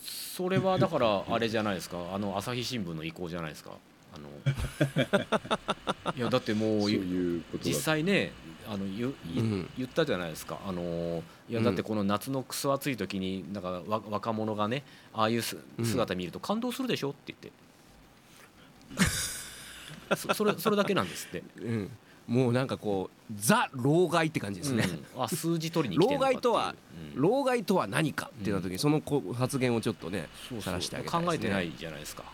[0.00, 1.98] それはだから あれじゃないですか。
[2.12, 3.72] あの朝日新聞の意向じゃないですか。
[4.14, 4.28] あの
[6.16, 6.90] いやだってもそう
[7.62, 8.32] 実際ね
[8.66, 9.70] あの言言うん。
[9.76, 10.58] 言ったじゃないですか。
[10.66, 17.10] あのいやだってこの夏のクソ暑い時になんかわ若者がねああいう姿見ると感動するでしょ？
[17.10, 17.36] って言
[18.96, 20.16] って。
[20.16, 21.42] そそれそれだけなんですって。
[21.60, 21.90] うん。
[22.26, 25.24] もうなんかこうザ老害って感じですね、うん。
[25.24, 26.74] あ数字取りに老害とは
[27.14, 27.20] うん。
[27.20, 30.72] 老害とは何かっていう時にそのこう発言をちょっとねそうそう。
[30.72, 31.26] 晒してあげたいね。
[31.26, 32.24] 考えてないじゃないですか。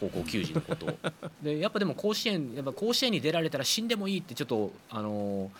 [0.00, 0.98] 高校球児のことを。
[1.44, 5.50] でやっぱでも甲子園やっぱ甲子園に出られたら死んでもいいってちょっとあのー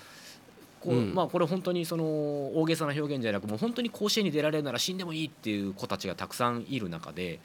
[0.83, 1.15] こううん。
[1.15, 7.41] まあこれ本当にその大げさな表現じゃなくもう本当に甲子園に出られるなら死んでもいいっていう子たちがたくさんいる中で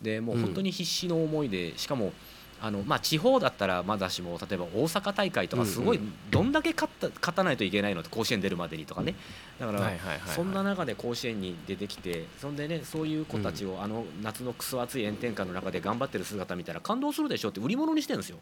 [0.00, 2.12] でもう本当に必死の思いで、しかも
[2.60, 9.14] あのまあ地方だったらまだしも例えば大阪大会とかすごいどんだけ勝った勝たないといけないのって甲子園出るまでにとかね。
[9.58, 9.92] だから、
[10.26, 18.38] そんな中で甲子園に出てきてそんでねそういう子たちをあの夏のクソ暑い炎天下の中で頑張ってる姿見たら感動するでしょって売り物にしてるんですよ。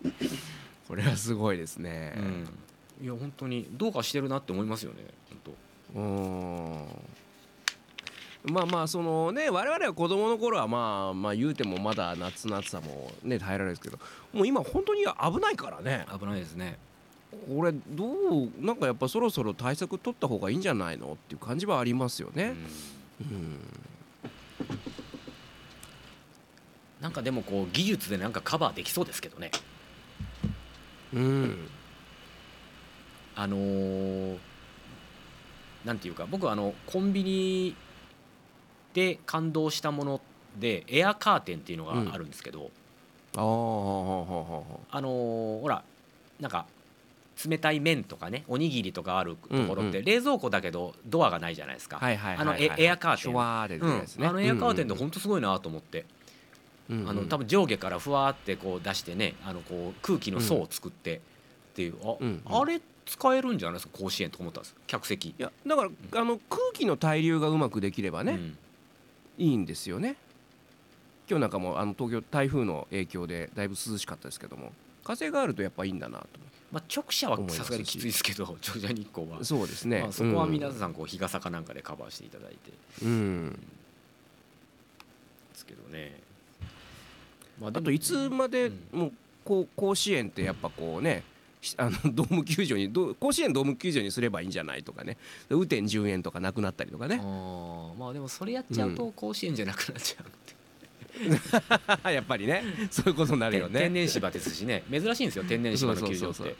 [0.88, 2.14] これはすごいですね。
[2.16, 2.48] うん、
[3.04, 5.04] いや本当にどうかしてるなって思いますよね
[5.94, 5.98] 本う
[8.50, 8.52] ん。
[8.52, 13.98] まあまあそのね我々は子供の頃はまあまあ言うてもまだ夏の暑さもね耐えられるんですけど
[14.32, 16.06] もう今本当に危ないからね。
[16.10, 16.78] 当危ないですね。
[17.30, 22.54] これどうなんかやっぱそろそろ対策取った方がいいんじゃないのっていう感じはありますよね。
[23.20, 23.58] うん。
[27.02, 29.50] なんかでもこう技術でなんかカバーできそうですけどね。
[31.14, 31.68] うん。
[33.36, 34.38] あのー
[35.84, 37.76] なんていうか僕はあのコンビニ
[38.94, 40.20] で感動したもの
[40.58, 42.70] でエアカーテンっていうのがあるんですけど、
[43.36, 45.84] ああはあはあはあはああのーほら
[46.40, 46.66] なんか
[47.48, 53.40] 冷たい麺とかねおにぎりとかあるところっうんうて冷蔵庫だけどドアがないじゃないですか、あのエエアカーテン。
[54.28, 56.17] あのエアカーテンってうん本当すごいなと思って、うんうん
[56.90, 61.20] あの多分上下からふわーってこう出してねあのこう空気の層を作ってっ
[61.74, 63.98] ていう、あうんあれ使えるんじゃないですか？
[63.98, 64.74] 甲子園と思ったんです。
[64.86, 65.28] 客席。
[65.28, 68.58] いやだからあの空気の対流がうまくできればね、うん。
[69.38, 70.16] いいんですよね。
[71.28, 74.72] 今日なんかもあの東京台風の影響でだいぶ涼しかったですけども
[75.04, 76.26] 風があるとやっぱいいんだなと。
[76.70, 82.72] まあ、直射はさすがにきついですけど直射日光は、そうですね、まあ、そこは皆さんこう日傘かなんかでカバーしていただいて。
[83.02, 83.50] うん、うん。
[83.52, 83.58] で
[85.54, 86.20] すけどね、
[87.60, 88.98] まあ、あといつまでうん。
[89.00, 89.12] もう
[89.44, 91.22] こう甲子園ってやっぱこうね
[91.62, 95.16] しあの ドーム球場にど甲子園ドーム球場にすればいいんじゃないとかね。
[95.50, 102.62] 雨天10円とかなくなったりとかあねーまあでもそれやっちゃうと甲子園じゃなくなっちゃうって、 やっぱりね。
[102.90, 104.84] そういうことになるよ天ね然芝ですしね。
[104.90, 106.54] 珍しいんですよ天然芝の球場って。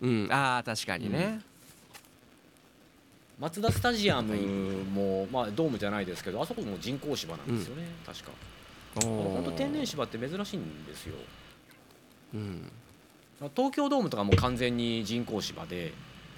[0.00, 0.28] うん。
[0.30, 1.40] ああ確かにね、
[3.40, 4.34] マツダスタジアム
[4.94, 8.30] も、まあ、ドームじゃないですけどあそこも人工芝なんですよね、確か。
[8.30, 8.61] おー
[9.00, 11.14] 本当天然芝って珍しいんですよ。
[12.34, 12.70] うん。
[13.56, 15.92] 東京ドームとかも完全に人工芝で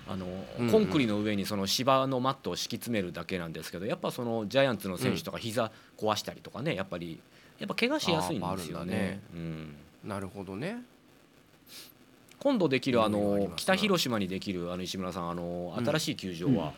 [0.08, 0.26] あの
[0.58, 0.72] うんうん。
[0.72, 7.20] コンクリの上にその芝のマットを敷き詰めるだけなんですけどやっぱそのジャイアンツの選手とか膝壊したりとかねやっぱり
[7.58, 8.94] やっぱ怪我しやすいんですよね。
[8.94, 9.20] ね。
[9.34, 9.76] うん。
[10.04, 10.82] なるほどね。
[12.38, 15.84] 今度できるあの北広島にできるあの石村さんあのうん。
[15.84, 16.72] 新しい球場は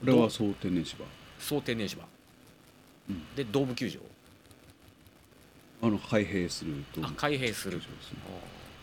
[0.00, 1.04] これは総天然芝。
[1.38, 2.04] 総天然芝。
[3.10, 3.34] うん。
[3.34, 3.98] でドーム球場
[5.82, 7.04] あの開閉すると。
[7.04, 7.78] あ開閉する。
[7.80, 8.18] 球場ですね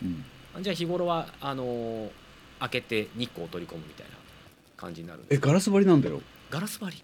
[0.02, 0.24] うん。
[0.54, 2.10] あじゃあ日頃はあの
[2.60, 4.12] 開けて日光を取り込むみたいな
[4.76, 5.46] 感じになるんですか？
[5.48, 6.20] えガラス張りなんだよ。
[6.50, 7.02] ガラス張り？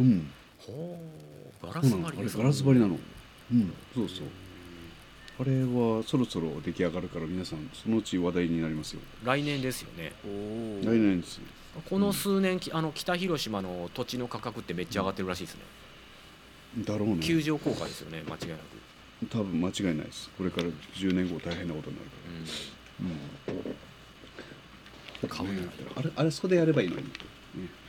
[0.00, 0.30] うん。
[0.58, 0.98] ほ
[1.62, 2.98] うガラス張りですなのあれガラス張りなの。
[3.52, 4.26] うんそうそう。
[5.38, 9.02] あれはそろそろ出来上がるから皆さんそのうち話題になりますよ。
[9.22, 10.12] 来年ですよね。
[10.24, 11.40] お来年です
[11.90, 15.60] この数年きあの北広島の土地の価格ってめっちゃ上がってるらしいですね、
[16.86, 17.18] だろうね。
[17.20, 18.60] 球場効果ですよね間違いなく、
[19.30, 20.30] 多分間違いないです。
[20.36, 22.16] これから10年後大変なことになるか
[23.54, 23.64] ら。
[25.24, 25.28] うん。
[25.28, 25.68] 買うなら。
[25.96, 27.10] あれあれそこでやればいいのに、ね、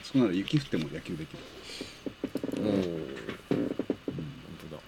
[0.04, 1.40] そこなら雪降っても野球できる。
[2.58, 2.82] おお本
[4.70, 4.82] 当だ。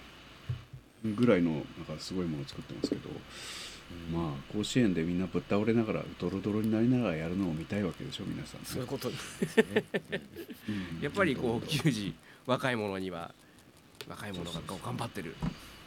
[1.04, 3.10] ぐらいのなんかすごいものを作ってますけど、
[4.10, 9.84] まあ甲子園でみんなぶっ倒れながらドロドロになりながらやるのを見たいわけでしょ皆さん、そういうことですよね。
[10.68, 11.02] うん。
[11.02, 12.14] やっぱりこう球児
[12.46, 13.34] 若い者には
[14.08, 15.36] 若い者が頑張ってる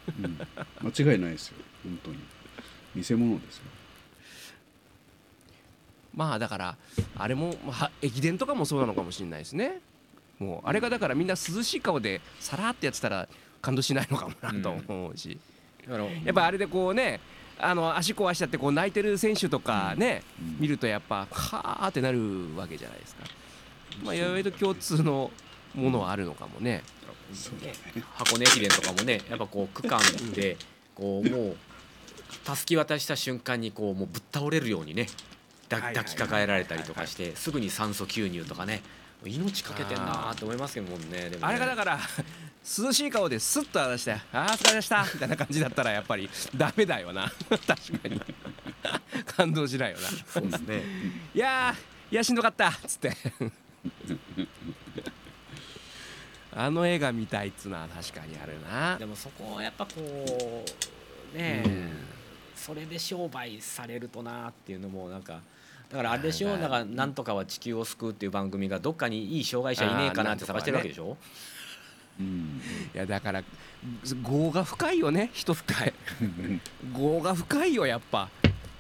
[0.08, 0.38] うん。
[0.82, 1.58] 間違いないですよ。
[1.84, 2.18] 本当に。
[2.95, 3.64] 見せ物ですよ。
[6.16, 6.78] まあだから
[7.18, 9.80] あれも、まあ、駅伝とかもそうなのかもしれないですね。
[10.38, 13.28] もうあれがだからみんな涼しい顔でさらってやってたら
[13.62, 15.39] 感動しないのかもなと思うし、
[15.88, 17.20] だからやっぱあれでこうね
[17.58, 20.58] あの足壊しちゃってこう泣いてる選手とかね、うん。
[20.60, 23.24] 見るとやっぱはーってなるわけじゃないですか。
[24.04, 25.32] まあ、意外と共通の
[25.76, 26.84] ものはあるのかもね。
[28.16, 30.00] 箱根駅伝とかもねやっぱこう区間
[30.36, 30.58] で
[30.94, 31.56] こうもう
[32.46, 35.08] たすき渡した瞬間にこうもうぶっ倒れるようにね
[35.70, 38.84] 抱きかかえられたりとかしてすぐに酸素吸入とかね
[39.26, 41.40] 命かけてんなーって思いますけどもんねでもね。
[41.42, 42.00] あれがだから
[42.78, 47.32] 涼しい顔でスッと話して「ああ疲れました」みたいな感じだったらやっぱりダメだよな。
[47.50, 47.68] 確
[48.00, 48.22] かに。
[49.26, 50.10] 感動しないよな。
[50.28, 50.84] そうですね。
[51.34, 53.16] いやーいやしんどかったっつって
[56.56, 58.97] あの映画見たいっつうのは確かにあるな。
[58.97, 59.91] でもそこはやっぱこ
[61.34, 61.89] うねえ、
[62.56, 65.41] それで商売されるとなっていうのもなんか
[65.89, 66.58] だからあれでしょ？
[66.58, 71.18] だからなんとかは地球を救うっていう番組がどっかにいい障害者いねえかなって探してるわけでしょ？
[72.20, 72.62] うん。
[72.93, 73.43] いやだから
[74.24, 75.93] 業が深いよね人深い。
[76.95, 78.30] 業が深いよやっぱ、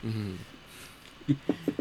[0.03, 0.39] うん、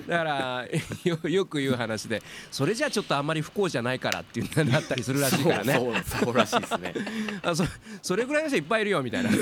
[0.07, 0.66] だから
[1.05, 5.74] よよく言う話でそれじゃあちょっとあんまり不幸じゃないからっていうなったりするらしいからね。
[6.05, 6.95] そうらしいですね。
[7.43, 7.64] あそ
[8.03, 9.30] それぐらいの人いっぱいいるよみたいな。
[9.30, 9.36] そ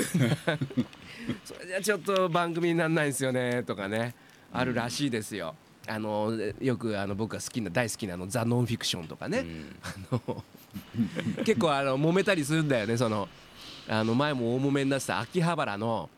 [1.59, 4.15] れじゃあちょっと番組にならないんですよねとかね。
[4.53, 5.55] あるらしいですよ。
[5.87, 9.75] あのよくあの僕が好きな大好きなあのザ・ノンフィクションとかね、うん。
[9.83, 10.43] あの
[11.43, 12.97] 結構あの揉めたりするんだよね。
[12.97, 13.27] その
[13.87, 16.09] あの前も大揉めになってた秋葉原の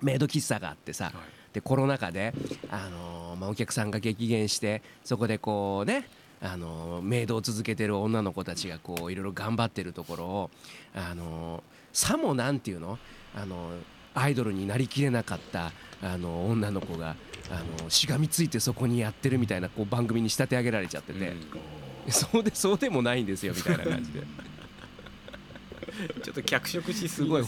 [0.00, 1.12] メイド喫茶があってさ、
[1.54, 2.34] でコロナ禍で、
[2.68, 6.06] あのまあ、お客さんが激減してそこでこうね
[6.42, 10.50] あのメイドを続けてる女の子たちがこういろいろ頑張ってるところを
[10.94, 12.98] あのさもなんていうの
[13.34, 13.70] あの
[14.14, 17.16] アイドルになりきれなかったあの女の子が
[17.50, 22.12] あのしがみついてそこにやってるみたいなこう番組に仕立て上げられちゃってて、うん。
[22.12, 24.20] そうでそうでもないんですよみたいな感じで。
[26.22, 27.44] ちょっと脚色しすすごい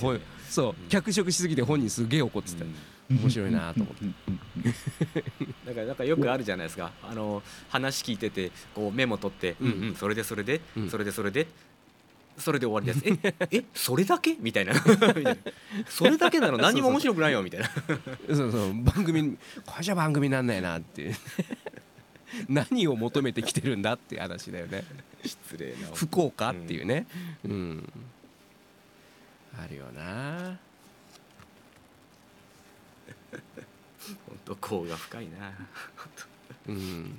[0.49, 2.65] そう脚色しすぎて本人すげえ怒ってた、
[3.09, 4.05] 面白いなと思って。
[5.67, 6.93] だからなんかよくあるじゃないですか。
[7.03, 9.95] あの話聞いててこうメモ取って「うんうん。
[9.95, 10.91] それでそれで、うん。
[10.91, 11.47] それでそれで」
[12.39, 13.33] それで終わりです。
[13.51, 14.37] え、え、それだけ？
[14.41, 14.75] みたいな。
[15.89, 17.43] それだけなの、何も面白くないよ？
[17.43, 17.67] みたいな。
[18.35, 18.83] そうそう。
[18.85, 21.15] 番組これじゃ番組なんないなって。
[22.51, 24.85] 何を求めてきてるんだって話だよね。
[25.25, 25.89] 失礼な。
[25.95, 27.07] 不幸かっていうね。
[27.45, 27.93] うん、
[29.59, 30.59] あるよな
[34.27, 35.53] 本当、こうが深いな。
[36.69, 37.19] うん。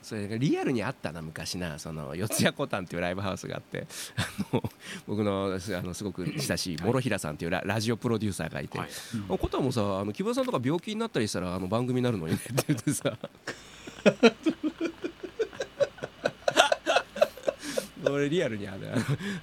[0.00, 3.86] それがリアルにあったな昔なその四谷コタンっていうライブハウスがあって。
[4.16, 4.22] あ
[4.54, 4.62] の
[5.06, 8.88] 僕のあのすごく親しい諸平さんっていうララジオプロデューサーがいて、はい。
[9.28, 13.18] あコタンもさあの木村さんとか病気になったりしたらあの番組になるのにねって言ってさ。
[18.10, 18.78] 俺リアルにあの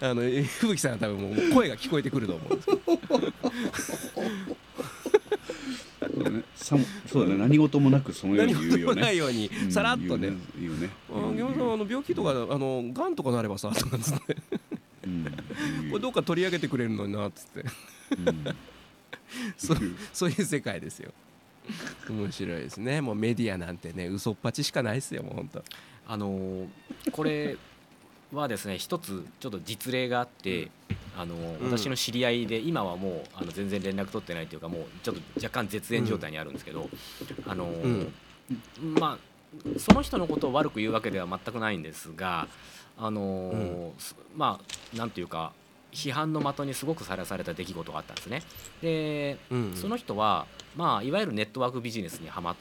[0.10, 2.80] あの吹雪さんは多分もう声が聞こえてくると思うんですよ。
[2.86, 4.56] そうだね
[6.66, 8.84] さもそうだね何事もなくそのように何言うよね。
[8.86, 10.32] 事もないようにうんさらっとね。
[10.60, 14.38] 言うね「あ木村さんあの病気とかあのがんとかなればさ」とかっつって。
[15.06, 15.24] うん。
[15.24, 17.70] 言う「これどっか取り上げてくれるのにな」っつって。
[18.18, 18.44] うん。
[19.58, 19.78] そう
[20.12, 21.12] そういう世界ですよ。
[22.10, 23.02] 面白いですね。
[23.02, 25.64] もうメディアなんてね嘘っぱちしかないですよもう本当
[26.08, 26.68] あのー
[27.12, 27.58] これ
[28.36, 30.70] はですね一つちょっと実例があって、
[31.18, 36.90] あの私の知り合いで今はもうあの全然連絡取ってないというかもうちょっと若干絶縁状態にあるんですけど、
[37.48, 38.10] あのー
[39.00, 39.36] まあ
[39.78, 42.50] その人のことを悪く言うわけでは全くないんですが
[42.98, 43.94] あの
[44.36, 45.54] まあなんていうか
[45.96, 48.44] 批判の的にすごくさらされた出来事があったんですね。
[48.82, 49.74] でうん。
[49.76, 52.56] その人は、まあ、いわゆるネットワークビジネスにはまっ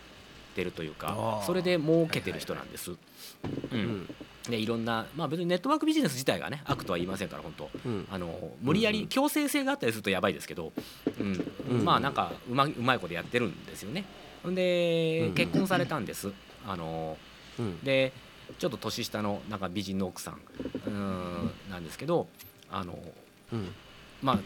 [0.55, 2.93] てるというかそれで儲けてる人なんです。
[2.93, 2.97] う
[3.73, 3.81] うん。
[3.81, 4.15] ん。
[4.49, 7.71] でいろんな、まあ、別にネットワークビジネス自体がね悪とは言いませんから本当。
[7.85, 8.07] うん。
[8.11, 10.73] あの無理やり強制性があったりするとやばいですけど、
[11.19, 11.53] うん。
[11.71, 14.05] うんまあなんかうまうまいことやってるんですよね。
[14.45, 16.33] でうん結婚されたんです。
[16.67, 17.17] あの
[17.59, 17.81] うん。
[17.81, 18.13] で
[18.59, 20.41] ちょっと年下のなんか美人の奥さん
[20.87, 22.27] うんなんですけど
[22.71, 22.99] あの
[23.53, 23.69] うん。
[24.23, 24.39] まあ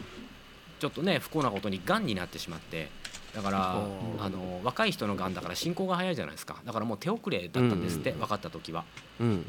[0.78, 2.88] ちょっとね不幸なことにがんになってしまって
[3.34, 3.86] だから
[4.18, 6.56] あの若い人のがんだから進行が早いじゃないですか。
[6.64, 8.18] だからもう手遅れだったんですって、うん。
[8.20, 8.84] 分かった時は。
[9.20, 9.26] うん。
[9.26, 9.44] うん。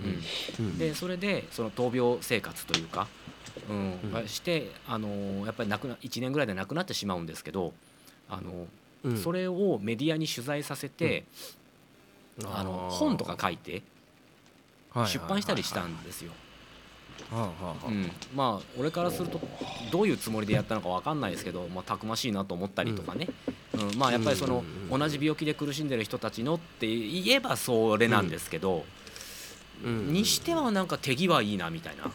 [0.60, 0.78] うん。
[0.78, 3.08] でそれでその闘病生活というか、
[3.70, 4.28] うん。
[4.28, 7.74] してあのやっぱり亡くな1年ぐらいで亡くなってしまうんですけど
[8.30, 8.68] あの、
[9.04, 9.18] うん。
[9.18, 11.24] それをメディアに取材させて、
[12.46, 13.82] あの本とか書いて
[15.06, 16.32] 出版したりしたんですよ。
[16.32, 16.49] はあはあはあ
[17.32, 19.40] うん、まあ俺からすると
[19.92, 23.30] どういうつもりでやったのか分かんないですけど、まあ、たくましいなと思ったりとかね、
[23.74, 24.00] うん。
[24.00, 28.84] まあやっぱりその同じ病気で苦しんでる人たちのって言えばそれなんですけど、
[29.86, 30.12] うん。
[30.12, 32.12] にしてはなんか手際いいなみたいな。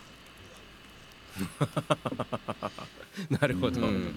[3.30, 4.14] なるほど、ううんん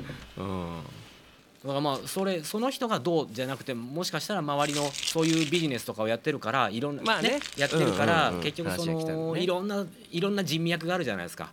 [1.63, 7.29] だからまあそれその人がどうじゃなくてもしかしたら周りのそういうビジネスとかをやってるからいろんな、まあね。
[7.29, 9.41] ねやってるから、うんうんうん結局その、のね。
[9.41, 11.51] いろんないろんな人脈があるじゃないですか。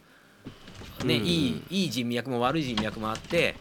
[1.05, 1.27] ねうんうん。
[1.27, 3.57] いいいい人脈も悪い人脈もあって、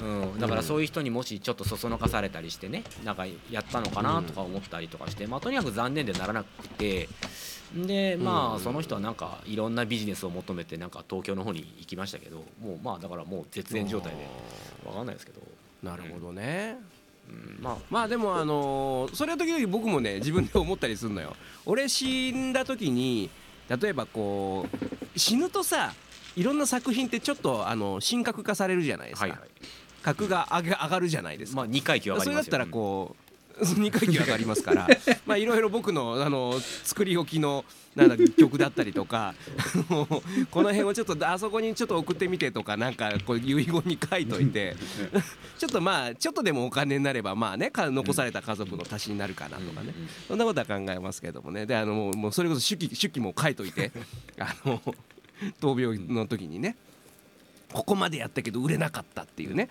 [0.00, 0.04] う
[0.36, 7.08] ん、だからそういう人にもしちょっとそそのかされたりしてねなんかやったのかなとか思ったりとかして、まあ、とにかく残念でならなくて。
[7.74, 14.26] でまうんあその人はなんかいろんなビジネスを求めてなんか東京の方に行きましたけどもうまあだからもう絶縁状態で
[14.86, 15.42] わかんないですけど、
[15.82, 16.78] なるほどね、
[17.28, 17.76] うん、まあ。
[17.90, 21.36] まあでもあのーそれは時々僕もね自分で思ったりするのよ。
[21.66, 23.30] 俺死んだ時に
[23.68, 24.66] 例えばこ
[25.14, 25.92] う死ぬとさ
[26.36, 29.48] いろんな作品ってちょっとあの神格化されるじゃないですか、はいはい。
[30.02, 32.50] 格が上がるじゃないですか、まあ2回忌は上がりますよ。
[32.50, 33.27] それだったらこう
[33.60, 34.88] 2回忌上がりますから
[35.26, 37.64] まあいろいろ僕のあの作り置きの
[37.96, 39.34] なんだ曲だったりとか
[40.50, 44.76] この辺をちょっとあそこにちょっと送ってみてとかなんかこう遺言に書いといて
[45.58, 49.94] ちょっとまあちょっとでもお金になればまあねか残された家族の足しになるかなとかね、
[50.26, 51.66] そんなことは考えますけどもね。
[51.66, 53.90] であのもうもうそれこそ手記手記も書いといて
[54.38, 54.80] あの
[55.60, 56.76] 闘病の時にね
[57.72, 59.68] ここまでやったけど売れなかったっていうね。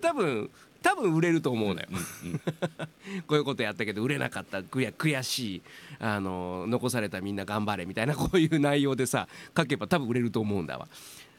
[0.00, 0.50] 多分
[0.82, 1.88] 多分売れると思うのよ、
[3.26, 5.62] こういうことやったけど売れなかった悔や悔しい
[5.98, 10.88] あの残されたみんな頑張れみたいなこういう内容でさ書けば多分売れると思うんだわ。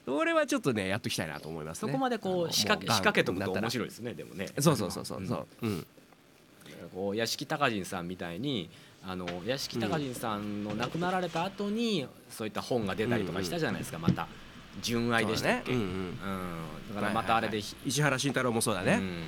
[0.07, 1.91] 俺はちょっとねやっときたいなと思いますね。
[1.91, 4.47] そこまでこう仕掛け仕掛けとくと面白いですねでもね。
[4.59, 5.47] そうそうそうそうそう。
[5.61, 5.85] うん。
[6.93, 8.69] こう屋敷隆人さんみたいに
[9.05, 14.27] あの屋敷隆人さんの亡くなられた後にそういった本が出たりとかしたじゃないですかまた
[14.81, 16.13] 純愛でしたっけ、うんそうだね。
[16.23, 16.95] うんうん。
[16.95, 19.25] だからまたあれでひ、石原慎太郎もそうだね、うん。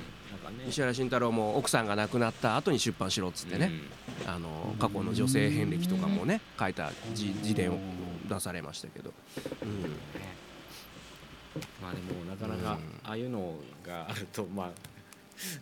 [0.58, 0.64] ね。
[0.68, 3.70] 石原慎太郎も奥さんが亡くなった後に出版しろっつってね、
[4.26, 7.78] あの過去の女性遍歴とかもね書いた自自伝を
[8.28, 9.12] 出されましたけど、
[9.62, 9.82] うん、
[11.82, 13.00] まあでもなかなかうん。
[13.04, 13.54] ああいうの
[13.86, 14.70] があるとまあ
[15.36, 15.58] ひ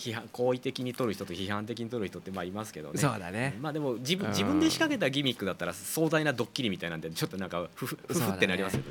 [0.00, 2.98] 批判好意的に取る人と批判的に取る人ってまあいますけどね。
[2.98, 3.58] そうだね。
[3.60, 4.32] まあでも自分うん。
[4.32, 8.86] 自分で仕掛けたギミックだったら壮大なドッキリみたいなんでちょっとなんかふふふふってなりますよね。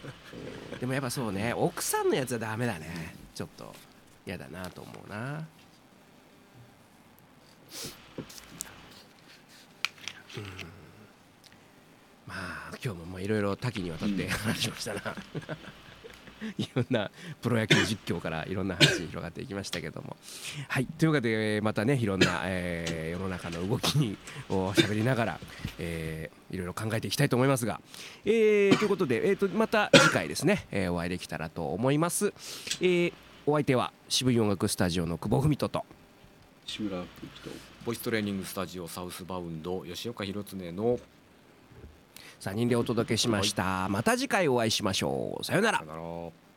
[0.80, 3.14] でもやっぱそうね奥さんのやつはダメだね。
[3.34, 3.74] ちょっと
[4.26, 5.46] 嫌だなと思うな。
[10.36, 10.44] うん。
[12.26, 15.00] まあ今日ももういろいろ多岐にわたってうん話しましたな、
[16.58, 17.10] いろんな
[17.42, 20.16] プロ野球実況からいろんな話に広がっていきましたけども。
[20.68, 20.86] はい。
[20.86, 24.16] というわけでまたねいろんな、えー世の中の動きに
[24.48, 25.40] を喋りながら、
[25.78, 27.80] えーいろいろ考えていきたいと思いますが、
[28.24, 32.32] えーということで、えー、とまた次回ですね、えーお会いできたらと思います、
[32.80, 33.12] えー
[33.46, 35.84] お相手は渋い音楽スタジオの久保文人と。
[36.66, 37.04] 志村幸
[37.42, 37.50] と
[37.84, 41.00] ボイストレーニングスタジオサウスバウンド吉岡弘恒の
[42.40, 45.44] 3人でお届けしました、また次回お会いしましょう。
[45.44, 45.78] さようなら。
[45.78, 46.49] さよなら。